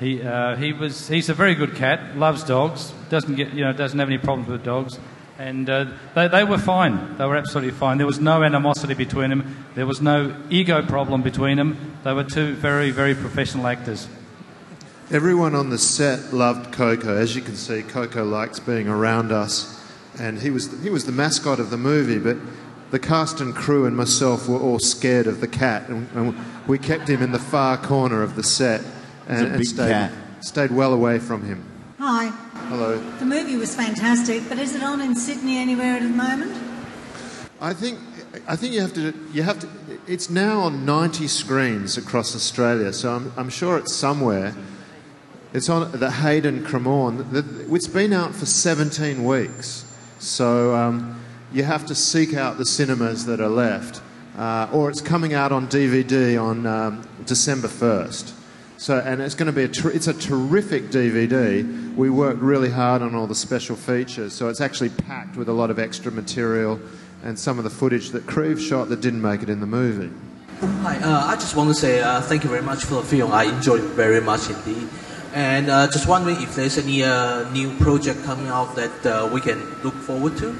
He, 0.00 0.22
uh, 0.22 0.54
he 0.56 0.72
was, 0.72 1.08
he's 1.08 1.28
a 1.28 1.34
very 1.34 1.54
good 1.56 1.74
cat, 1.74 2.16
loves 2.16 2.44
dogs, 2.44 2.92
doesn't, 3.08 3.34
get, 3.34 3.52
you 3.52 3.64
know, 3.64 3.72
doesn't 3.72 3.98
have 3.98 4.08
any 4.08 4.18
problems 4.18 4.48
with 4.48 4.62
dogs. 4.62 4.98
And 5.38 5.68
uh, 5.68 5.86
they, 6.14 6.28
they 6.28 6.44
were 6.44 6.58
fine. 6.58 7.16
They 7.16 7.24
were 7.24 7.36
absolutely 7.36 7.72
fine. 7.72 7.98
There 7.98 8.06
was 8.06 8.20
no 8.20 8.42
animosity 8.42 8.94
between 8.94 9.30
them. 9.30 9.64
There 9.74 9.86
was 9.86 10.00
no 10.00 10.36
ego 10.50 10.82
problem 10.82 11.22
between 11.22 11.56
them. 11.56 11.96
They 12.04 12.12
were 12.12 12.24
two 12.24 12.54
very, 12.54 12.90
very 12.90 13.14
professional 13.14 13.66
actors. 13.66 14.08
Everyone 15.10 15.54
on 15.54 15.70
the 15.70 15.78
set 15.78 16.32
loved 16.32 16.72
Coco. 16.72 17.16
As 17.16 17.34
you 17.34 17.42
can 17.42 17.56
see, 17.56 17.82
Coco 17.82 18.24
likes 18.24 18.60
being 18.60 18.88
around 18.88 19.32
us, 19.32 19.82
and 20.18 20.38
he 20.38 20.50
was 20.50 20.82
he 20.82 20.90
was 20.90 21.06
the 21.06 21.12
mascot 21.12 21.60
of 21.60 21.70
the 21.70 21.78
movie. 21.78 22.18
But 22.18 22.36
the 22.90 22.98
cast 22.98 23.40
and 23.40 23.54
crew 23.54 23.86
and 23.86 23.96
myself 23.96 24.48
were 24.48 24.58
all 24.58 24.78
scared 24.78 25.26
of 25.26 25.40
the 25.40 25.48
cat, 25.48 25.88
and, 25.88 26.08
and 26.14 26.36
we 26.66 26.78
kept 26.78 27.08
him 27.08 27.22
in 27.22 27.32
the 27.32 27.38
far 27.38 27.78
corner 27.78 28.22
of 28.22 28.34
the 28.34 28.42
set 28.42 28.82
and, 29.28 29.46
a 29.46 29.48
and 29.50 29.58
big 29.58 29.66
stayed, 29.66 29.88
cat. 29.90 30.12
stayed 30.40 30.70
well 30.70 30.92
away 30.92 31.18
from 31.18 31.44
him. 31.44 31.64
Hi. 31.98 32.28
Hello. 32.68 32.98
The 33.18 33.24
movie 33.24 33.56
was 33.56 33.74
fantastic, 33.74 34.48
but 34.48 34.58
is 34.58 34.74
it 34.74 34.82
on 34.82 35.00
in 35.00 35.14
Sydney 35.14 35.58
anywhere 35.58 35.94
at 35.96 36.02
the 36.02 36.08
moment? 36.08 36.56
I 37.60 37.72
think 37.74 37.98
I 38.46 38.56
think 38.56 38.72
you 38.74 38.80
have 38.82 38.94
to 38.94 39.12
you 39.32 39.42
have 39.42 39.58
to. 39.60 39.68
It's 40.06 40.30
now 40.30 40.60
on 40.60 40.84
90 40.84 41.26
screens 41.28 41.96
across 41.98 42.34
Australia, 42.36 42.92
so 42.92 43.14
I'm, 43.16 43.32
I'm 43.36 43.48
sure 43.50 43.76
it's 43.78 43.94
somewhere. 43.94 44.54
It's 45.52 45.68
on 45.68 45.90
the 45.92 46.10
Hayden 46.10 46.64
Cremorne. 46.64 47.30
The- 47.32 47.74
It's 47.74 47.88
been 47.88 48.12
out 48.12 48.34
for 48.34 48.46
17 48.46 49.24
weeks, 49.24 49.84
so 50.18 50.74
um, 50.74 51.20
you 51.52 51.64
have 51.64 51.84
to 51.86 51.94
seek 51.94 52.34
out 52.34 52.58
the 52.58 52.66
cinemas 52.66 53.24
that 53.26 53.40
are 53.40 53.48
left, 53.48 54.02
uh, 54.36 54.68
or 54.72 54.88
it's 54.90 55.00
coming 55.00 55.32
out 55.34 55.50
on 55.50 55.66
DVD 55.68 56.40
on 56.40 56.66
um, 56.66 57.08
December 57.24 57.68
1st. 57.68 58.32
So, 58.78 58.96
and 59.04 59.20
it's 59.20 59.34
going 59.34 59.46
to 59.46 59.52
be 59.52 59.64
a 59.64 59.68
ter- 59.68 59.90
it's 59.90 60.06
a 60.06 60.14
terrific 60.14 60.84
DVD. 60.84 61.96
We 61.96 62.10
worked 62.10 62.40
really 62.40 62.70
hard 62.70 63.02
on 63.02 63.12
all 63.16 63.26
the 63.26 63.34
special 63.34 63.74
features, 63.74 64.32
so 64.32 64.48
it's 64.48 64.60
actually 64.60 64.90
packed 64.90 65.36
with 65.36 65.48
a 65.48 65.52
lot 65.52 65.70
of 65.70 65.80
extra 65.80 66.12
material 66.12 66.78
and 67.24 67.36
some 67.36 67.58
of 67.58 67.64
the 67.64 67.70
footage 67.70 68.10
that 68.10 68.24
Kriv 68.26 68.60
shot 68.60 68.88
that 68.90 69.00
didn't 69.00 69.20
make 69.20 69.42
it 69.42 69.48
in 69.48 69.58
the 69.58 69.66
movie. 69.66 70.14
Hi, 70.60 70.96
uh, 70.98 71.26
I 71.26 71.34
just 71.34 71.56
want 71.56 71.70
to 71.70 71.74
say 71.74 72.00
uh, 72.00 72.20
thank 72.20 72.44
you 72.44 72.50
very 72.50 72.62
much 72.62 72.84
for 72.84 72.94
the 72.94 73.02
film. 73.02 73.32
I 73.32 73.44
enjoyed 73.44 73.82
it 73.82 73.90
very 73.90 74.20
much 74.20 74.48
indeed. 74.48 74.88
And 75.34 75.68
uh, 75.68 75.88
just 75.88 76.06
wondering 76.06 76.40
if 76.40 76.54
there's 76.54 76.78
any 76.78 77.02
uh, 77.02 77.50
new 77.50 77.76
project 77.78 78.22
coming 78.22 78.46
out 78.46 78.76
that 78.76 79.06
uh, 79.06 79.28
we 79.32 79.40
can 79.40 79.58
look 79.82 79.94
forward 79.94 80.36
to. 80.38 80.56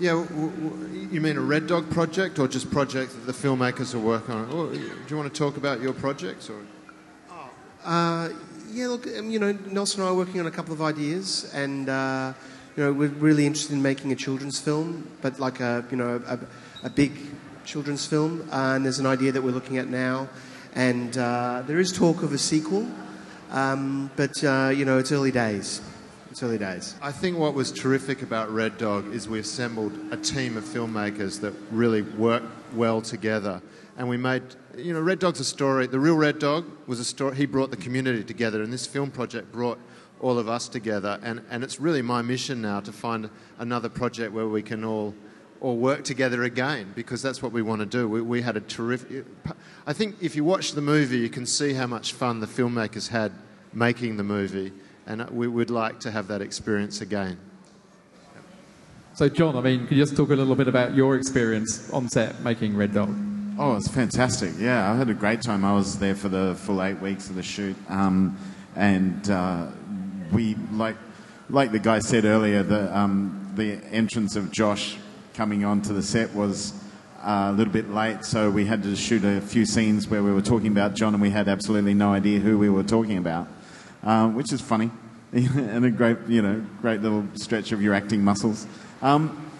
Yeah, 0.00 0.12
w- 0.12 0.50
w- 0.50 1.08
you 1.12 1.20
mean 1.20 1.36
a 1.36 1.42
Red 1.42 1.66
Dog 1.66 1.90
project 1.90 2.38
or 2.38 2.48
just 2.48 2.70
projects 2.70 3.12
that 3.12 3.26
the 3.26 3.34
filmmakers 3.34 3.94
are 3.94 3.98
working 3.98 4.32
on? 4.32 4.50
Or, 4.50 4.72
do 4.72 4.80
you 5.08 5.16
want 5.16 5.30
to 5.30 5.38
talk 5.38 5.58
about 5.58 5.82
your 5.82 5.92
projects? 5.92 6.48
Or? 6.48 6.56
Uh, 7.84 8.30
yeah, 8.72 8.86
look, 8.86 9.06
um, 9.18 9.30
you 9.30 9.38
know, 9.38 9.52
Nelson 9.70 10.00
and 10.00 10.08
I 10.08 10.12
are 10.12 10.16
working 10.16 10.40
on 10.40 10.46
a 10.46 10.50
couple 10.50 10.72
of 10.72 10.80
ideas, 10.80 11.50
and 11.52 11.90
uh, 11.90 12.32
you 12.76 12.84
know, 12.84 12.94
we're 12.94 13.08
really 13.08 13.44
interested 13.44 13.74
in 13.74 13.82
making 13.82 14.10
a 14.10 14.16
children's 14.16 14.58
film, 14.58 15.06
but 15.20 15.38
like 15.38 15.60
a 15.60 15.84
you 15.90 15.98
know 15.98 16.22
a, 16.26 16.38
a 16.82 16.88
big 16.88 17.12
children's 17.66 18.06
film. 18.06 18.48
Uh, 18.50 18.76
and 18.76 18.86
there's 18.86 19.00
an 19.00 19.06
idea 19.06 19.32
that 19.32 19.42
we're 19.42 19.50
looking 19.52 19.76
at 19.76 19.88
now, 19.90 20.30
And 20.74 21.18
uh, 21.18 21.62
there 21.66 21.78
is 21.78 21.92
talk 21.92 22.22
of 22.22 22.32
a 22.32 22.38
sequel, 22.38 22.88
um, 23.50 24.10
but 24.16 24.42
uh, 24.44 24.72
you 24.74 24.86
know 24.86 24.96
it's 24.96 25.12
early 25.12 25.30
days. 25.32 25.82
It's 26.30 26.44
early 26.44 26.58
days. 26.58 26.94
I 27.02 27.10
think 27.10 27.36
what 27.36 27.54
was 27.54 27.72
terrific 27.72 28.22
about 28.22 28.52
Red 28.52 28.78
Dog 28.78 29.12
is 29.12 29.28
we 29.28 29.40
assembled 29.40 29.92
a 30.12 30.16
team 30.16 30.56
of 30.56 30.62
filmmakers 30.62 31.40
that 31.40 31.52
really 31.72 32.02
worked 32.02 32.46
well 32.72 33.00
together. 33.00 33.60
And 33.98 34.08
we 34.08 34.16
made, 34.16 34.44
you 34.76 34.92
know, 34.92 35.00
Red 35.00 35.18
Dog's 35.18 35.40
a 35.40 35.44
story. 35.44 35.88
The 35.88 35.98
real 35.98 36.14
Red 36.14 36.38
Dog 36.38 36.70
was 36.86 37.00
a 37.00 37.04
story. 37.04 37.34
He 37.34 37.46
brought 37.46 37.72
the 37.72 37.76
community 37.76 38.22
together, 38.22 38.62
and 38.62 38.72
this 38.72 38.86
film 38.86 39.10
project 39.10 39.50
brought 39.50 39.80
all 40.20 40.38
of 40.38 40.48
us 40.48 40.68
together. 40.68 41.18
And, 41.24 41.42
and 41.50 41.64
it's 41.64 41.80
really 41.80 42.00
my 42.00 42.22
mission 42.22 42.62
now 42.62 42.78
to 42.78 42.92
find 42.92 43.28
another 43.58 43.88
project 43.88 44.32
where 44.32 44.46
we 44.46 44.62
can 44.62 44.84
all, 44.84 45.16
all 45.60 45.78
work 45.78 46.04
together 46.04 46.44
again, 46.44 46.92
because 46.94 47.22
that's 47.22 47.42
what 47.42 47.50
we 47.50 47.60
want 47.60 47.80
to 47.80 47.86
do. 47.86 48.08
We, 48.08 48.20
we 48.20 48.40
had 48.40 48.56
a 48.56 48.60
terrific. 48.60 49.26
I 49.84 49.92
think 49.92 50.14
if 50.20 50.36
you 50.36 50.44
watch 50.44 50.72
the 50.74 50.80
movie, 50.80 51.18
you 51.18 51.28
can 51.28 51.44
see 51.44 51.72
how 51.72 51.88
much 51.88 52.12
fun 52.12 52.38
the 52.38 52.46
filmmakers 52.46 53.08
had 53.08 53.32
making 53.72 54.16
the 54.16 54.24
movie 54.24 54.72
and 55.06 55.28
we 55.30 55.48
would 55.48 55.70
like 55.70 56.00
to 56.00 56.10
have 56.10 56.28
that 56.28 56.40
experience 56.40 57.00
again. 57.00 57.38
So, 59.14 59.28
John, 59.28 59.56
I 59.56 59.60
mean, 59.60 59.86
could 59.86 59.96
you 59.96 60.02
just 60.02 60.16
talk 60.16 60.30
a 60.30 60.34
little 60.34 60.54
bit 60.54 60.68
about 60.68 60.94
your 60.94 61.16
experience 61.16 61.90
on 61.90 62.08
set 62.08 62.40
making 62.40 62.76
Red 62.76 62.94
Dog? 62.94 63.14
Oh, 63.58 63.76
it's 63.76 63.88
fantastic. 63.88 64.52
Yeah, 64.58 64.90
I 64.90 64.96
had 64.96 65.10
a 65.10 65.14
great 65.14 65.42
time. 65.42 65.64
I 65.64 65.74
was 65.74 65.98
there 65.98 66.14
for 66.14 66.28
the 66.28 66.54
full 66.54 66.82
eight 66.82 66.98
weeks 67.00 67.28
of 67.28 67.36
the 67.36 67.42
shoot. 67.42 67.76
Um, 67.88 68.38
and 68.76 69.28
uh, 69.28 69.66
we, 70.32 70.54
like, 70.72 70.96
like 71.50 71.72
the 71.72 71.78
guy 71.78 71.98
said 71.98 72.24
earlier, 72.24 72.62
the, 72.62 72.96
um, 72.96 73.52
the 73.56 73.72
entrance 73.90 74.36
of 74.36 74.50
Josh 74.50 74.96
coming 75.34 75.64
onto 75.64 75.92
the 75.92 76.02
set 76.02 76.32
was 76.34 76.72
uh, 77.22 77.50
a 77.50 77.52
little 77.52 77.72
bit 77.72 77.90
late, 77.90 78.24
so 78.24 78.50
we 78.50 78.64
had 78.64 78.82
to 78.82 78.96
shoot 78.96 79.24
a 79.24 79.40
few 79.40 79.66
scenes 79.66 80.08
where 80.08 80.22
we 80.22 80.32
were 80.32 80.40
talking 80.40 80.68
about 80.68 80.94
John 80.94 81.12
and 81.12 81.20
we 81.20 81.30
had 81.30 81.48
absolutely 81.48 81.92
no 81.92 82.12
idea 82.12 82.40
who 82.40 82.58
we 82.58 82.70
were 82.70 82.82
talking 82.82 83.18
about, 83.18 83.46
uh, 84.02 84.28
which 84.28 84.52
is 84.52 84.60
funny 84.60 84.90
and 85.32 85.84
a 85.84 85.90
great, 85.90 86.18
you 86.28 86.42
know, 86.42 86.64
great 86.80 87.00
little 87.00 87.24
stretch 87.34 87.72
of 87.72 87.82
your 87.82 87.94
acting 87.94 88.22
muscles. 88.22 88.66
Um, 89.02 89.50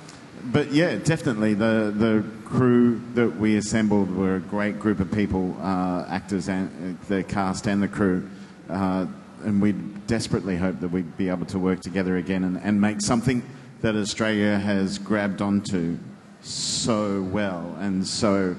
but 0.44 0.72
yeah, 0.72 0.96
definitely 0.96 1.54
the 1.54 1.92
the 1.94 2.24
crew 2.44 3.00
that 3.14 3.36
we 3.36 3.56
assembled 3.56 4.10
were 4.14 4.36
a 4.36 4.40
great 4.40 4.78
group 4.80 5.00
of 5.00 5.12
people, 5.12 5.56
uh, 5.60 6.06
actors 6.08 6.48
and 6.48 6.98
uh, 6.98 7.04
the 7.08 7.22
cast 7.22 7.66
and 7.66 7.82
the 7.82 7.88
crew, 7.88 8.28
uh, 8.68 9.06
and 9.44 9.60
we 9.60 9.72
desperately 10.06 10.56
hope 10.56 10.80
that 10.80 10.88
we'd 10.88 11.16
be 11.16 11.28
able 11.28 11.46
to 11.46 11.58
work 11.58 11.80
together 11.80 12.16
again 12.16 12.44
and, 12.44 12.58
and 12.58 12.80
make 12.80 13.00
something 13.00 13.42
that 13.80 13.94
Australia 13.94 14.58
has 14.58 14.98
grabbed 14.98 15.40
onto 15.40 15.98
so 16.42 17.22
well 17.22 17.76
and 17.80 18.06
so 18.06 18.56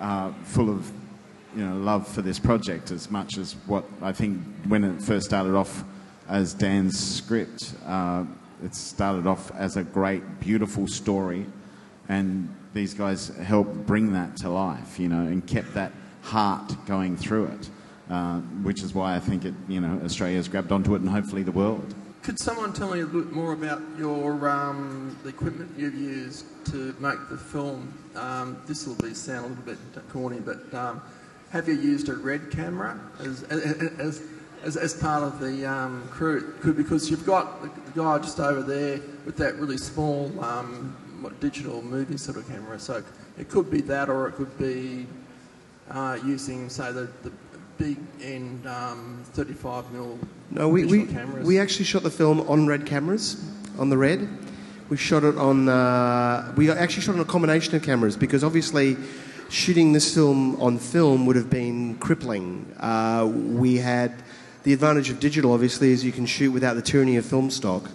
uh, 0.00 0.32
full 0.44 0.70
of 0.70 0.92
you 1.56 1.66
know 1.66 1.76
love 1.76 2.06
for 2.06 2.22
this 2.22 2.38
project 2.38 2.90
as 2.90 3.10
much 3.10 3.38
as 3.38 3.54
what 3.66 3.84
I 4.00 4.12
think 4.12 4.40
when 4.66 4.84
it 4.84 5.02
first 5.02 5.26
started 5.26 5.54
off 5.54 5.84
as 6.28 6.54
Dan's 6.54 6.98
script. 6.98 7.74
Uh, 7.86 8.24
it 8.64 8.74
started 8.74 9.26
off 9.26 9.50
as 9.56 9.76
a 9.76 9.82
great, 9.82 10.40
beautiful 10.40 10.86
story, 10.86 11.46
and 12.08 12.48
these 12.74 12.94
guys 12.94 13.28
helped 13.38 13.86
bring 13.86 14.12
that 14.12 14.36
to 14.38 14.48
life, 14.48 14.98
you 14.98 15.08
know, 15.08 15.22
and 15.22 15.46
kept 15.46 15.74
that 15.74 15.92
heart 16.22 16.72
going 16.86 17.16
through 17.16 17.46
it, 17.46 17.70
uh, 18.08 18.38
which 18.62 18.82
is 18.82 18.94
why 18.94 19.16
I 19.16 19.18
think 19.18 19.44
it, 19.44 19.54
you 19.68 19.80
know, 19.80 20.00
Australia's 20.04 20.48
grabbed 20.48 20.70
onto 20.70 20.94
it, 20.94 21.00
and 21.00 21.10
hopefully 21.10 21.42
the 21.42 21.52
world. 21.52 21.94
Could 22.22 22.38
someone 22.38 22.72
tell 22.72 22.94
me 22.94 23.00
a 23.00 23.06
bit 23.06 23.32
more 23.32 23.52
about 23.52 23.82
your 23.98 24.48
um, 24.48 25.16
the 25.24 25.30
equipment 25.30 25.72
you've 25.76 25.96
used 25.96 26.46
to 26.66 26.94
make 27.00 27.18
the 27.28 27.36
film? 27.36 27.92
Um, 28.14 28.62
this 28.64 28.86
will 28.86 28.94
be 28.94 29.12
sound 29.12 29.58
a 29.66 29.70
little 29.70 29.84
bit 29.92 30.08
corny, 30.08 30.38
but 30.38 30.72
um, 30.72 31.02
have 31.52 31.68
you 31.68 31.74
used 31.74 32.08
a 32.08 32.14
red 32.14 32.50
camera 32.50 32.98
as, 33.20 33.42
as, 33.44 34.22
as, 34.64 34.76
as 34.78 34.94
part 34.94 35.22
of 35.22 35.38
the 35.38 35.66
um, 35.66 36.02
crew? 36.10 36.54
Because 36.64 37.10
you've 37.10 37.26
got 37.26 37.62
the, 37.62 37.70
guy 37.94 38.18
just 38.18 38.40
over 38.40 38.62
there 38.62 38.98
with 39.26 39.36
that 39.36 39.54
really 39.56 39.76
small 39.76 40.32
um, 40.42 40.96
digital 41.40 41.82
movie 41.82 42.16
sort 42.16 42.38
of 42.38 42.48
camera. 42.48 42.78
So 42.78 43.04
it 43.38 43.50
could 43.50 43.70
be 43.70 43.82
that, 43.82 44.08
or 44.08 44.28
it 44.28 44.32
could 44.32 44.56
be 44.58 45.06
uh, 45.90 46.18
using, 46.24 46.70
say, 46.70 46.90
the, 46.90 47.10
the 47.22 47.30
big 47.76 47.98
end 48.22 48.66
um, 48.66 49.22
35 49.32 49.84
mm 49.92 50.18
No, 50.52 50.70
we, 50.70 50.86
we, 50.86 51.04
cameras. 51.04 51.46
we 51.46 51.58
actually 51.58 51.84
shot 51.84 52.02
the 52.02 52.10
film 52.10 52.40
on 52.48 52.66
red 52.66 52.86
cameras, 52.86 53.44
on 53.78 53.90
the 53.90 53.98
red. 53.98 54.26
We 54.88 54.96
shot 54.96 55.22
it 55.22 55.36
on, 55.36 55.68
uh, 55.68 56.54
we 56.56 56.70
actually 56.70 57.02
shot 57.02 57.14
on 57.14 57.20
a 57.20 57.26
combination 57.26 57.74
of 57.74 57.82
cameras 57.82 58.16
because 58.16 58.42
obviously 58.42 58.96
shooting 59.52 59.92
this 59.92 60.14
film 60.14 60.58
on 60.62 60.78
film 60.78 61.26
would 61.26 61.36
have 61.36 61.50
been 61.50 61.94
crippling. 61.98 62.64
Uh, 62.80 63.30
we 63.30 63.76
had 63.76 64.14
the 64.62 64.72
advantage 64.72 65.10
of 65.10 65.20
digital, 65.20 65.52
obviously, 65.52 65.90
is 65.90 66.02
you 66.02 66.10
can 66.10 66.24
shoot 66.24 66.50
without 66.50 66.72
the 66.72 66.80
tyranny 66.80 67.16
of 67.18 67.26
film 67.26 67.50
stock. 67.50 67.90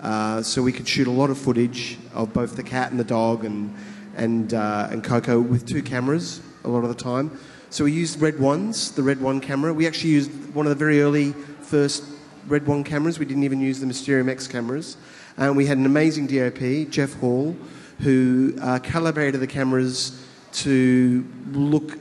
Uh, 0.00 0.40
so 0.40 0.62
we 0.62 0.72
could 0.72 0.88
shoot 0.88 1.06
a 1.06 1.10
lot 1.10 1.28
of 1.28 1.36
footage 1.36 1.98
of 2.14 2.32
both 2.32 2.56
the 2.56 2.62
cat 2.62 2.90
and 2.90 2.98
the 2.98 3.04
dog 3.04 3.44
and, 3.44 3.74
and, 4.16 4.54
uh, 4.54 4.88
and 4.90 5.04
Coco 5.04 5.38
with 5.38 5.66
two 5.66 5.82
cameras 5.82 6.40
a 6.64 6.68
lot 6.68 6.82
of 6.82 6.88
the 6.88 6.94
time. 6.94 7.30
So 7.68 7.84
we 7.84 7.92
used 7.92 8.18
Red 8.18 8.40
Ones, 8.40 8.92
the 8.92 9.02
Red 9.02 9.20
One 9.20 9.38
camera. 9.38 9.74
We 9.74 9.86
actually 9.86 10.10
used 10.10 10.30
one 10.54 10.64
of 10.64 10.70
the 10.70 10.76
very 10.76 11.02
early 11.02 11.32
first 11.60 12.04
Red 12.46 12.66
One 12.66 12.84
cameras. 12.84 13.18
We 13.18 13.26
didn't 13.26 13.44
even 13.44 13.60
use 13.60 13.80
the 13.80 13.86
Mysterium 13.86 14.30
X 14.30 14.48
cameras. 14.48 14.96
And 15.36 15.58
we 15.58 15.66
had 15.66 15.76
an 15.76 15.84
amazing 15.84 16.28
DOP, 16.28 16.90
Jeff 16.90 17.12
Hall, 17.20 17.54
who 17.98 18.54
uh, 18.62 18.78
calibrated 18.78 19.42
the 19.42 19.46
cameras 19.46 20.26
to 20.52 21.26
look 21.52 21.98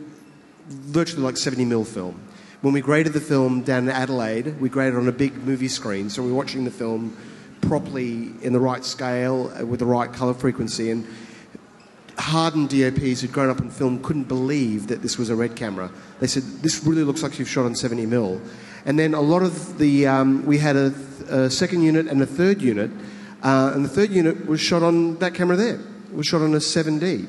virtually 0.68 1.24
like 1.24 1.38
70 1.38 1.66
mil 1.66 1.84
film. 1.84 2.20
When 2.62 2.74
we 2.74 2.82
graded 2.82 3.14
the 3.14 3.22
film 3.22 3.64
down 3.64 3.84
in 3.84 3.90
Adelaide, 3.90 4.60
we 4.60 4.70
graded 4.70 4.96
on 4.96 5.08
a 5.08 5.12
big 5.12 5.36
movie 5.38 5.68
screen, 5.68 6.10
so 6.10 6.22
we 6.22 6.30
were 6.30 6.38
watching 6.38 6.64
the 6.64 6.72
film 6.72 7.18
properly 7.62 8.32
in 8.42 8.54
the 8.54 8.60
right 8.60 8.84
scale 8.86 9.52
uh, 9.60 9.66
with 9.66 9.80
the 9.80 9.86
right 9.86 10.12
colour 10.12 10.34
frequency. 10.34 10.92
And 10.92 11.08
hardened 12.18 12.70
DOPs 12.70 13.22
who'd 13.22 13.32
grown 13.32 13.50
up 13.50 13.60
in 13.60 13.72
film 13.72 14.02
couldn't 14.04 14.26
believe 14.26 14.88
that 14.88 15.02
this 15.02 15.18
was 15.18 15.30
a 15.30 15.36
red 15.36 15.56
camera. 15.56 15.90
They 16.20 16.28
said, 16.28 16.44
"This 16.62 16.84
really 16.84 17.04
looks 17.04 17.24
like 17.24 17.40
you've 17.40 17.50
shot 17.50 17.66
on 17.66 17.76
70 17.76 18.06
mil." 18.06 18.42
And 18.86 18.98
then 18.98 19.14
a 19.14 19.22
lot 19.22 19.44
of 19.44 19.78
the 19.78 20.08
um, 20.08 20.46
we 20.46 20.58
had 20.58 20.76
a, 20.76 20.94
a, 21.30 21.50
second 21.50 21.84
unit 21.84 22.08
and 22.08 22.22
a 22.22 22.26
third 22.26 22.62
unit, 22.62 22.92
uh, 23.44 23.72
and 23.74 23.86
the 23.86 23.90
third 23.90 24.12
unit 24.12 24.48
was 24.48 24.60
shot 24.60 24.84
on 24.84 25.18
that 25.18 25.34
camera 25.34 25.56
there. 25.56 25.80
It 25.80 26.14
was 26.14 26.28
shot 26.28 26.42
on 26.42 26.54
a 26.54 26.58
7D. 26.58 27.28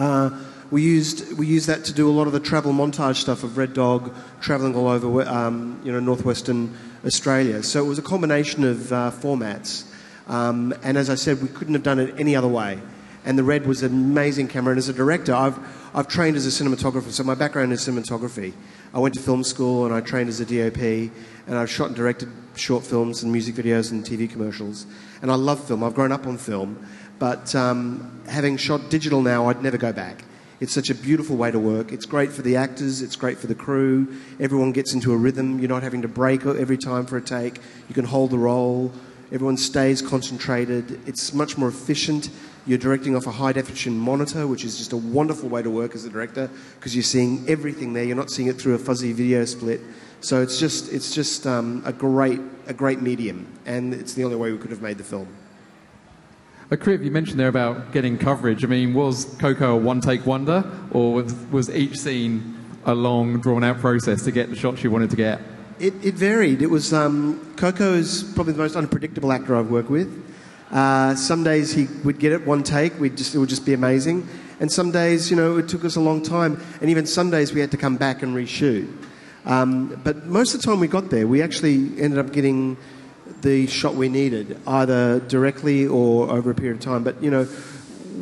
Uh, 0.00 0.30
we 0.70 0.80
used 0.80 1.36
we 1.36 1.46
used 1.46 1.66
that 1.66 1.84
to 1.84 1.92
do 1.92 2.08
a 2.08 2.10
lot 2.10 2.26
of 2.26 2.32
the 2.32 2.40
travel 2.40 2.72
montage 2.72 3.16
stuff 3.16 3.44
of 3.44 3.58
Red 3.58 3.74
Dog 3.74 4.14
traveling 4.40 4.74
all 4.74 4.88
over 4.88 5.28
um, 5.28 5.78
you 5.84 5.92
know 5.92 6.00
northwestern 6.00 6.74
Australia. 7.04 7.62
So 7.62 7.84
it 7.84 7.86
was 7.86 7.98
a 7.98 8.02
combination 8.02 8.64
of 8.64 8.90
uh, 8.90 9.10
formats, 9.10 9.84
um, 10.26 10.72
and 10.82 10.96
as 10.96 11.10
I 11.10 11.16
said, 11.16 11.42
we 11.42 11.48
couldn't 11.48 11.74
have 11.74 11.82
done 11.82 11.98
it 11.98 12.14
any 12.18 12.34
other 12.34 12.48
way. 12.48 12.80
And 13.26 13.38
the 13.38 13.44
Red 13.44 13.66
was 13.66 13.82
an 13.82 13.92
amazing 13.92 14.48
camera. 14.48 14.72
And 14.72 14.78
as 14.78 14.88
a 14.88 14.94
director, 14.94 15.34
I've 15.34 15.58
I've 15.94 16.08
trained 16.08 16.38
as 16.38 16.46
a 16.46 16.64
cinematographer, 16.64 17.10
so 17.10 17.22
my 17.22 17.34
background 17.34 17.74
is 17.74 17.86
cinematography. 17.86 18.54
I 18.94 19.00
went 19.00 19.12
to 19.16 19.20
film 19.20 19.44
school 19.44 19.84
and 19.84 19.94
I 19.94 20.00
trained 20.00 20.30
as 20.30 20.40
a 20.40 20.46
DOP, 20.46 20.80
and 21.46 21.58
I've 21.58 21.68
shot 21.68 21.88
and 21.88 21.96
directed 21.96 22.30
short 22.56 22.86
films 22.86 23.22
and 23.22 23.30
music 23.30 23.54
videos 23.54 23.90
and 23.90 24.02
TV 24.02 24.30
commercials. 24.30 24.86
And 25.20 25.30
I 25.30 25.34
love 25.34 25.62
film. 25.62 25.84
I've 25.84 25.94
grown 25.94 26.10
up 26.10 26.26
on 26.26 26.38
film, 26.38 26.86
but 27.20 27.54
um, 27.54 28.20
having 28.26 28.56
shot 28.56 28.90
digital 28.90 29.22
now, 29.22 29.46
I'd 29.46 29.62
never 29.62 29.76
go 29.76 29.92
back. 29.92 30.24
It's 30.58 30.72
such 30.74 30.90
a 30.90 30.94
beautiful 30.94 31.36
way 31.36 31.50
to 31.50 31.58
work. 31.58 31.92
It's 31.92 32.06
great 32.06 32.32
for 32.32 32.42
the 32.42 32.56
actors, 32.56 33.02
it's 33.02 33.14
great 33.14 33.38
for 33.38 33.46
the 33.46 33.54
crew. 33.54 34.08
Everyone 34.40 34.72
gets 34.72 34.92
into 34.92 35.12
a 35.12 35.16
rhythm. 35.16 35.58
You're 35.58 35.68
not 35.68 35.82
having 35.82 36.02
to 36.02 36.08
break 36.08 36.44
every 36.44 36.76
time 36.76 37.06
for 37.06 37.16
a 37.16 37.22
take. 37.22 37.60
You 37.88 37.94
can 37.94 38.04
hold 38.04 38.30
the 38.30 38.38
role. 38.38 38.90
Everyone 39.32 39.56
stays 39.56 40.02
concentrated. 40.02 41.00
It's 41.06 41.32
much 41.32 41.56
more 41.56 41.68
efficient. 41.68 42.30
You're 42.66 42.78
directing 42.78 43.14
off 43.14 43.26
a 43.26 43.30
high 43.30 43.52
definition 43.52 43.96
monitor, 43.96 44.46
which 44.46 44.64
is 44.64 44.76
just 44.76 44.92
a 44.92 44.96
wonderful 44.96 45.48
way 45.48 45.62
to 45.62 45.70
work 45.70 45.94
as 45.94 46.04
a 46.04 46.10
director 46.10 46.50
because 46.78 46.96
you're 46.96 47.02
seeing 47.02 47.48
everything 47.48 47.92
there. 47.92 48.04
You're 48.04 48.16
not 48.16 48.30
seeing 48.30 48.48
it 48.48 48.60
through 48.60 48.74
a 48.74 48.78
fuzzy 48.78 49.12
video 49.12 49.44
split. 49.44 49.80
So 50.20 50.42
it's 50.42 50.58
just, 50.58 50.92
it's 50.92 51.14
just 51.14 51.46
um, 51.46 51.82
a, 51.86 51.92
great, 51.92 52.40
a 52.66 52.74
great 52.74 53.00
medium, 53.00 53.46
and 53.64 53.94
it's 53.94 54.12
the 54.12 54.24
only 54.24 54.36
way 54.36 54.52
we 54.52 54.58
could 54.58 54.70
have 54.70 54.82
made 54.82 54.98
the 54.98 55.04
film. 55.04 55.28
Kriv, 56.76 57.04
you 57.04 57.10
mentioned 57.10 57.40
there 57.40 57.48
about 57.48 57.92
getting 57.92 58.16
coverage. 58.16 58.64
I 58.64 58.68
mean, 58.68 58.94
was 58.94 59.24
Coco 59.40 59.74
a 59.74 59.76
one 59.76 60.00
take 60.00 60.24
wonder, 60.24 60.64
or 60.92 61.14
was, 61.14 61.34
was 61.50 61.68
each 61.68 61.98
scene 61.98 62.56
a 62.84 62.94
long, 62.94 63.40
drawn 63.40 63.64
out 63.64 63.78
process 63.78 64.22
to 64.24 64.30
get 64.30 64.50
the 64.50 64.56
shots 64.56 64.84
you 64.84 64.90
wanted 64.90 65.10
to 65.10 65.16
get? 65.16 65.40
It, 65.80 65.94
it 66.04 66.14
varied. 66.14 66.62
It 66.62 66.68
was 66.68 66.92
um, 66.92 67.54
Coco 67.56 67.94
is 67.94 68.22
probably 68.34 68.52
the 68.52 68.60
most 68.60 68.76
unpredictable 68.76 69.32
actor 69.32 69.56
I've 69.56 69.70
worked 69.70 69.90
with. 69.90 70.24
Uh, 70.70 71.16
some 71.16 71.42
days 71.42 71.72
he 71.72 71.88
would 72.04 72.20
get 72.20 72.30
it 72.30 72.46
one 72.46 72.62
take, 72.62 73.00
we'd 73.00 73.16
just, 73.16 73.34
it 73.34 73.38
would 73.38 73.48
just 73.48 73.66
be 73.66 73.72
amazing. 73.72 74.28
And 74.60 74.70
some 74.70 74.92
days, 74.92 75.28
you 75.28 75.36
know, 75.36 75.56
it 75.56 75.68
took 75.68 75.84
us 75.84 75.96
a 75.96 76.00
long 76.00 76.22
time. 76.22 76.62
And 76.80 76.88
even 76.88 77.04
some 77.06 77.30
days 77.30 77.52
we 77.52 77.60
had 77.60 77.72
to 77.72 77.76
come 77.76 77.96
back 77.96 78.22
and 78.22 78.36
reshoot. 78.36 78.88
Um, 79.44 80.00
but 80.04 80.26
most 80.26 80.54
of 80.54 80.60
the 80.60 80.66
time 80.66 80.78
we 80.78 80.86
got 80.86 81.10
there, 81.10 81.26
we 81.26 81.42
actually 81.42 82.00
ended 82.00 82.18
up 82.18 82.32
getting 82.32 82.76
the 83.42 83.66
shot 83.66 83.94
we 83.94 84.08
needed, 84.08 84.60
either 84.66 85.20
directly 85.20 85.86
or 85.86 86.30
over 86.30 86.50
a 86.50 86.54
period 86.54 86.76
of 86.76 86.82
time. 86.82 87.04
But, 87.04 87.22
you 87.22 87.30
know, 87.30 87.46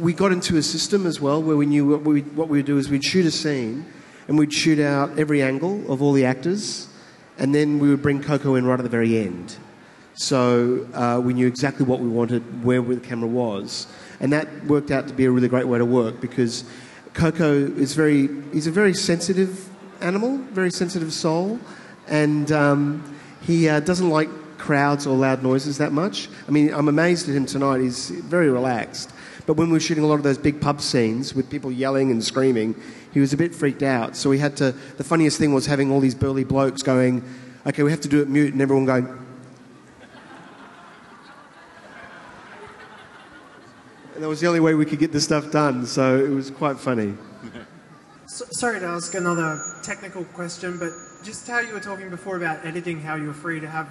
we 0.01 0.13
got 0.13 0.33
into 0.33 0.57
a 0.57 0.63
system 0.63 1.07
as 1.07 1.21
well 1.21 1.43
where 1.43 1.57
we 1.57 1.67
knew 1.67 1.87
what 1.87 2.03
we, 2.03 2.21
what 2.21 2.49
we 2.49 2.59
would 2.59 2.67
do 2.67 2.79
is 2.79 2.89
we'd 2.89 3.05
shoot 3.05 3.27
a 3.27 3.31
scene 3.31 3.85
and 4.29 4.39
we'd 4.39 4.53
shoot 4.53 4.79
out 4.79 5.19
every 5.19 5.43
angle 5.43 5.91
of 5.91 6.03
all 6.03 6.13
the 6.13 6.25
actors, 6.25 6.87
and 7.39 7.55
then 7.55 7.79
we 7.79 7.89
would 7.89 8.03
bring 8.03 8.23
Coco 8.23 8.55
in 8.55 8.67
right 8.67 8.79
at 8.79 8.83
the 8.83 8.89
very 8.89 9.19
end. 9.19 9.57
So 10.15 10.87
uh, 10.95 11.21
we 11.25 11.33
knew 11.33 11.47
exactly 11.47 11.87
what 11.87 12.01
we 12.01 12.09
wanted, 12.09 12.65
where 12.65 12.83
the 12.83 12.97
camera 13.01 13.29
was, 13.29 13.87
and 14.21 14.33
that 14.33 14.65
worked 14.67 14.91
out 14.91 15.09
to 15.09 15.15
be 15.15 15.25
a 15.25 15.31
really 15.31 15.49
great 15.49 15.67
way 15.67 15.79
to 15.79 15.85
work 15.85 16.21
because 16.21 16.65
Coco 17.15 17.53
is 17.53 17.95
very, 17.95 18.29
he's 18.53 18.67
a 18.67 18.71
very 18.71 18.93
sensitive 18.93 19.69
animal, 20.01 20.39
very 20.53 20.71
sensitive 20.71 21.13
soul, 21.13 21.59
and 22.07 22.53
um, 22.53 23.17
he 23.43 23.69
uh, 23.69 23.81
doesn't 23.81 24.11
like 24.11 24.29
crowds 24.59 25.07
or 25.07 25.16
loud 25.16 25.42
noises 25.42 25.79
that 25.79 25.92
much. 25.92 26.29
I 26.47 26.51
mean, 26.51 26.73
I'm 26.75 26.88
amazed 26.88 27.29
at 27.29 27.35
him 27.35 27.47
tonight. 27.47 27.81
He's 27.81 28.11
very 28.11 28.51
relaxed. 28.51 29.12
But 29.47 29.55
when 29.55 29.68
we 29.68 29.75
were 29.75 29.81
shooting 29.81 30.05
a 30.05 30.07
lot 30.07 30.16
of 30.16 30.23
those 30.25 30.37
big 30.37 30.61
pub 30.61 30.81
scenes 30.81 31.35
with 31.35 31.49
people 31.49 31.73
yelling 31.73 32.11
and 32.11 32.23
screaming, 32.23 32.75
he 33.14 33.21
was 33.21 33.33
a 33.33 33.37
bit 33.37 33.55
freaked 33.55 33.83
out. 33.83 34.14
So 34.14 34.29
we 34.29 34.38
had 34.38 34.57
to. 34.59 34.73
The 34.73 35.05
funniest 35.05 35.38
thing 35.38 35.55
was 35.55 35.64
having 35.64 35.90
all 35.90 36.01
these 36.01 36.14
burly 36.14 36.44
blokes 36.44 36.83
going, 36.83 37.23
"Okay, 37.66 37.83
we 37.83 37.90
have 37.90 38.03
to 38.03 38.09
do 38.09 38.21
it 38.21 38.29
mute," 38.29 38.53
and 38.53 38.61
everyone 38.61 38.85
going. 38.85 39.07
And 44.14 44.25
that 44.25 44.29
was 44.29 44.40
the 44.40 44.49
only 44.49 44.59
way 44.59 44.75
we 44.75 44.85
could 44.85 44.99
get 44.99 45.12
this 45.12 45.23
stuff 45.23 45.53
done. 45.53 45.87
So 45.87 46.18
it 46.18 46.29
was 46.29 46.51
quite 46.51 46.77
funny. 46.79 47.14
So, 48.27 48.44
sorry 48.51 48.79
to 48.81 48.87
ask 48.87 49.14
another 49.14 49.59
technical 49.83 50.25
question, 50.25 50.79
but 50.79 50.90
just 51.25 51.49
how 51.49 51.61
you 51.61 51.73
were 51.73 51.81
talking 51.81 52.11
before 52.11 52.37
about 52.37 52.64
editing, 52.66 53.01
how 53.01 53.14
you 53.14 53.27
were 53.29 53.33
free 53.33 53.59
to 53.59 53.66
have, 53.66 53.88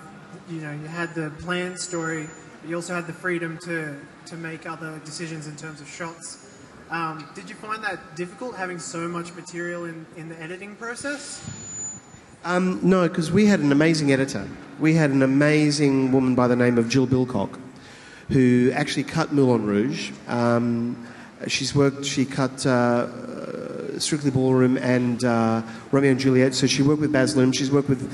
you 0.49 0.61
know, 0.61 0.71
you 0.71 0.87
had 0.87 1.13
the 1.13 1.29
planned 1.39 1.79
story, 1.79 2.27
but 2.61 2.69
you 2.69 2.75
also 2.75 2.95
had 2.95 3.05
the 3.05 3.13
freedom 3.13 3.57
to, 3.59 3.95
to 4.27 4.35
make 4.35 4.65
other 4.65 4.99
decisions 5.03 5.47
in 5.47 5.55
terms 5.55 5.81
of 5.81 5.87
shots. 5.87 6.45
Um, 6.89 7.27
did 7.35 7.49
you 7.49 7.55
find 7.55 7.83
that 7.83 8.15
difficult 8.15 8.55
having 8.55 8.79
so 8.79 9.09
much 9.09 9.33
material 9.33 9.85
in, 9.85 10.05
in 10.15 10.29
the 10.29 10.41
editing 10.41 10.75
process? 10.75 11.43
Um, 12.45 12.79
no, 12.81 13.09
because 13.09 13.29
we 13.29 13.45
had 13.45 13.59
an 13.59 13.73
amazing 13.73 14.13
editor. 14.13 14.47
We 14.79 14.93
had 14.93 15.09
an 15.09 15.21
amazing 15.21 16.13
woman 16.13 16.33
by 16.33 16.47
the 16.47 16.55
name 16.55 16.77
of 16.77 16.87
Jill 16.87 17.07
Bilcock, 17.07 17.59
who 18.29 18.71
actually 18.73 19.03
cut 19.03 19.33
Moulin 19.33 19.65
Rouge. 19.65 20.11
Um, 20.27 21.07
she's 21.47 21.75
worked. 21.75 22.05
She 22.05 22.25
cut 22.25 22.65
uh, 22.65 23.99
Strictly 23.99 24.31
Ballroom 24.31 24.77
and 24.77 25.21
uh, 25.25 25.61
Romeo 25.91 26.11
and 26.11 26.19
Juliet. 26.19 26.53
So 26.53 26.67
she 26.67 26.83
worked 26.83 27.01
with 27.01 27.11
Baz 27.11 27.35
Luhrmann. 27.35 27.53
She's 27.53 27.71
worked 27.71 27.89
with 27.89 28.09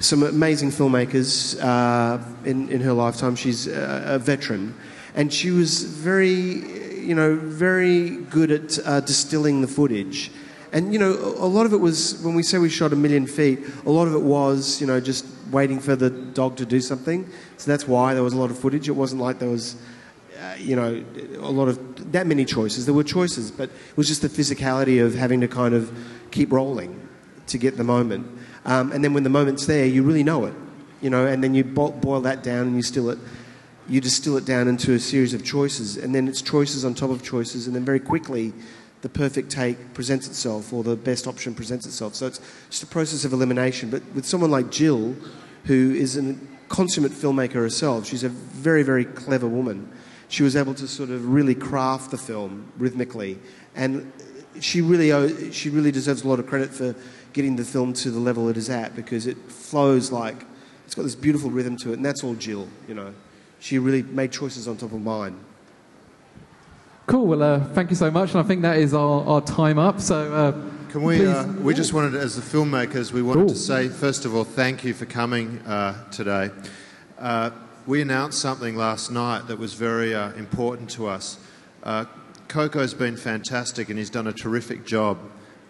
some 0.00 0.22
amazing 0.22 0.70
filmmakers 0.70 1.62
uh, 1.62 2.18
in 2.44 2.68
in 2.70 2.80
her 2.80 2.92
lifetime. 2.92 3.36
She's 3.36 3.66
a, 3.66 4.14
a 4.14 4.18
veteran, 4.18 4.74
and 5.14 5.32
she 5.32 5.50
was 5.50 5.84
very, 5.84 6.32
you 7.00 7.14
know, 7.14 7.36
very 7.36 8.16
good 8.30 8.50
at 8.50 8.78
uh, 8.86 9.00
distilling 9.00 9.60
the 9.60 9.68
footage. 9.68 10.30
And 10.72 10.92
you 10.92 10.98
know, 10.98 11.12
a 11.12 11.46
lot 11.46 11.66
of 11.66 11.72
it 11.72 11.78
was 11.78 12.22
when 12.22 12.34
we 12.34 12.42
say 12.42 12.58
we 12.58 12.70
shot 12.70 12.92
a 12.92 12.96
million 12.96 13.26
feet. 13.26 13.60
A 13.84 13.90
lot 13.90 14.06
of 14.06 14.14
it 14.14 14.22
was, 14.22 14.80
you 14.80 14.86
know, 14.86 15.00
just 15.00 15.26
waiting 15.50 15.80
for 15.80 15.96
the 15.96 16.10
dog 16.10 16.56
to 16.56 16.66
do 16.66 16.80
something. 16.80 17.28
So 17.56 17.70
that's 17.70 17.86
why 17.86 18.14
there 18.14 18.22
was 18.22 18.32
a 18.32 18.38
lot 18.38 18.50
of 18.50 18.58
footage. 18.58 18.88
It 18.88 18.92
wasn't 18.92 19.20
like 19.20 19.40
there 19.40 19.50
was, 19.50 19.76
uh, 20.40 20.54
you 20.58 20.76
know, 20.76 21.04
a 21.40 21.50
lot 21.50 21.68
of 21.68 22.12
that 22.12 22.26
many 22.26 22.44
choices. 22.44 22.86
There 22.86 22.94
were 22.94 23.04
choices, 23.04 23.50
but 23.50 23.68
it 23.68 23.96
was 23.96 24.06
just 24.06 24.22
the 24.22 24.28
physicality 24.28 25.04
of 25.04 25.14
having 25.14 25.40
to 25.40 25.48
kind 25.48 25.74
of 25.74 25.92
keep 26.30 26.52
rolling 26.52 27.08
to 27.48 27.58
get 27.58 27.76
the 27.76 27.84
moment. 27.84 28.39
Um, 28.64 28.92
and 28.92 29.02
then 29.02 29.14
when 29.14 29.22
the 29.22 29.30
moment's 29.30 29.66
there, 29.66 29.86
you 29.86 30.02
really 30.02 30.22
know 30.22 30.44
it, 30.44 30.54
you 31.00 31.10
know. 31.10 31.26
And 31.26 31.42
then 31.42 31.54
you 31.54 31.64
bo- 31.64 31.92
boil 31.92 32.20
that 32.22 32.42
down 32.42 32.66
and 32.66 32.76
you 32.76 32.82
still 32.82 33.10
it, 33.10 33.18
you 33.88 34.00
distill 34.00 34.36
it 34.36 34.44
down 34.44 34.68
into 34.68 34.92
a 34.92 34.98
series 35.00 35.34
of 35.34 35.44
choices, 35.44 35.96
and 35.96 36.14
then 36.14 36.28
it's 36.28 36.42
choices 36.42 36.84
on 36.84 36.94
top 36.94 37.10
of 37.10 37.22
choices, 37.22 37.66
and 37.66 37.74
then 37.74 37.84
very 37.84 38.00
quickly 38.00 38.52
the 39.02 39.08
perfect 39.08 39.50
take 39.50 39.94
presents 39.94 40.26
itself 40.26 40.72
or 40.72 40.82
the 40.84 40.94
best 40.94 41.26
option 41.26 41.54
presents 41.54 41.86
itself. 41.86 42.14
So 42.14 42.26
it's 42.26 42.40
just 42.68 42.82
a 42.82 42.86
process 42.86 43.24
of 43.24 43.32
elimination. 43.32 43.90
But 43.90 44.02
with 44.14 44.26
someone 44.26 44.50
like 44.50 44.70
Jill, 44.70 45.16
who 45.64 45.94
is 45.94 46.16
a 46.16 46.36
consummate 46.68 47.12
filmmaker 47.12 47.54
herself, 47.54 48.06
she's 48.06 48.24
a 48.24 48.28
very, 48.28 48.82
very 48.82 49.06
clever 49.06 49.48
woman. 49.48 49.90
She 50.28 50.42
was 50.42 50.54
able 50.54 50.74
to 50.74 50.86
sort 50.86 51.10
of 51.10 51.26
really 51.26 51.54
craft 51.54 52.10
the 52.10 52.18
film 52.18 52.70
rhythmically, 52.78 53.38
and 53.74 54.12
she 54.60 54.80
really 54.80 55.50
she 55.50 55.70
really 55.70 55.90
deserves 55.90 56.22
a 56.22 56.28
lot 56.28 56.38
of 56.38 56.46
credit 56.46 56.70
for 56.70 56.94
getting 57.32 57.56
the 57.56 57.64
film 57.64 57.92
to 57.94 58.10
the 58.10 58.18
level 58.18 58.48
it 58.48 58.56
is 58.56 58.68
at 58.70 58.94
because 58.96 59.26
it 59.26 59.36
flows 59.50 60.10
like 60.12 60.44
it's 60.86 60.94
got 60.94 61.02
this 61.02 61.14
beautiful 61.14 61.50
rhythm 61.50 61.76
to 61.78 61.90
it, 61.92 61.94
and 61.96 62.04
that's 62.04 62.24
all 62.24 62.34
Jill. 62.34 62.68
You 62.88 62.94
know, 62.94 63.14
she 63.60 63.78
really 63.78 64.02
made 64.02 64.32
choices 64.32 64.66
on 64.66 64.76
top 64.76 64.92
of 64.92 65.00
mine. 65.00 65.38
Cool. 67.06 67.26
Well, 67.26 67.42
uh, 67.42 67.64
thank 67.74 67.90
you 67.90 67.96
so 67.96 68.10
much, 68.10 68.30
and 68.34 68.40
I 68.40 68.42
think 68.44 68.62
that 68.62 68.78
is 68.78 68.94
our, 68.94 69.24
our 69.24 69.40
time 69.40 69.78
up. 69.78 70.00
So, 70.00 70.32
uh, 70.32 70.52
Can 70.90 71.02
we? 71.02 71.16
please- 71.18 71.28
Uh, 71.28 71.54
we 71.60 71.74
just 71.74 71.92
wanted, 71.92 72.14
as 72.14 72.36
the 72.36 72.42
filmmakers, 72.42 73.12
we 73.12 73.22
wanted 73.22 73.48
to 73.48 73.56
say 73.56 73.88
first 73.88 74.24
of 74.24 74.34
all, 74.34 74.44
thank 74.44 74.84
you 74.84 74.94
for 74.94 75.06
coming 75.06 75.58
uh, 75.66 75.94
today. 76.10 76.50
Uh, 77.18 77.50
we 77.86 78.00
announced 78.00 78.38
something 78.40 78.76
last 78.76 79.10
night 79.10 79.48
that 79.48 79.58
was 79.58 79.74
very 79.74 80.14
uh, 80.14 80.32
important 80.32 80.88
to 80.90 81.06
us. 81.08 81.38
Uh, 81.82 82.04
Koko's 82.48 82.94
been 82.94 83.16
fantastic, 83.16 83.88
and 83.88 83.98
he's 83.98 84.10
done 84.10 84.26
a 84.26 84.32
terrific 84.32 84.84
job, 84.86 85.18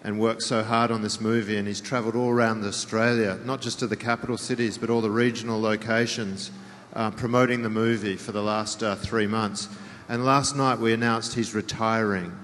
and 0.03 0.19
worked 0.19 0.43
so 0.43 0.63
hard 0.63 0.91
on 0.91 1.03
this 1.03 1.21
movie, 1.21 1.57
and 1.57 1.69
he's 1.69 1.81
travelled 1.81 2.17
all 2.17 2.31
around 2.31 2.65
Australia, 2.65 3.39
not 3.45 3.61
just 3.61 3.79
to 3.81 3.87
the 3.87 3.97
capital 3.97 4.39
cities, 4.39 4.79
but 4.79 4.91
all 4.91 5.01
the 5.01 5.11
regional 5.11 5.61
locations, 5.61 6.51
uh, 6.95 7.11
promoting 7.11 7.63
the 7.63 7.71
movie 7.71 8.17
for 8.17 8.33
the 8.33 8.43
last 8.43 8.83
uh, 8.83 8.97
three 8.97 9.27
months. 9.27 9.69
And 10.09 10.25
last 10.25 10.57
night 10.57 10.79
we 10.79 10.93
announced 10.93 11.35
he's 11.35 11.55
retiring. 11.55 12.37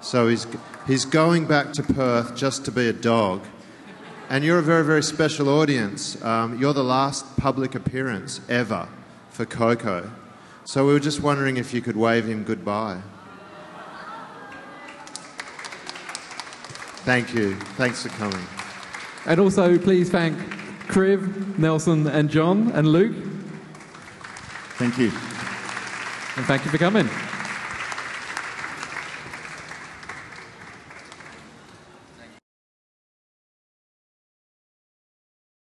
So 0.00 0.28
he's, 0.28 0.46
he's 0.86 1.04
going 1.04 1.46
back 1.46 1.72
to 1.74 1.82
Perth 1.82 2.34
just 2.36 2.64
to 2.64 2.70
be 2.70 2.88
a 2.88 2.92
dog. 2.92 3.44
And 4.30 4.44
you're 4.44 4.60
a 4.60 4.62
very, 4.62 4.84
very 4.84 5.02
special 5.02 5.48
audience. 5.48 6.22
Um, 6.22 6.58
you're 6.58 6.72
the 6.72 6.84
last 6.84 7.36
public 7.36 7.74
appearance 7.74 8.40
ever 8.48 8.88
for 9.30 9.44
Koko. 9.44 10.10
So 10.64 10.86
we 10.86 10.92
were 10.92 11.00
just 11.00 11.20
wondering 11.20 11.56
if 11.56 11.74
you 11.74 11.82
could 11.82 11.96
wave 11.96 12.26
him 12.26 12.44
goodbye. 12.44 13.02
Thank 17.04 17.34
you. 17.34 17.54
Thanks 17.76 18.02
for 18.02 18.08
coming. 18.10 18.46
and 19.26 19.40
also 19.40 19.78
please 19.78 20.10
thank 20.10 20.36
Kriv, 20.86 21.58
Nelson, 21.58 22.06
and 22.06 22.28
John, 22.28 22.70
and 22.72 22.88
Luke. 22.88 23.14
Thank 24.76 24.98
you. 24.98 25.10
And 26.36 26.46
thank 26.46 26.64
you 26.64 26.70
for 26.70 26.78
coming. 26.78 27.08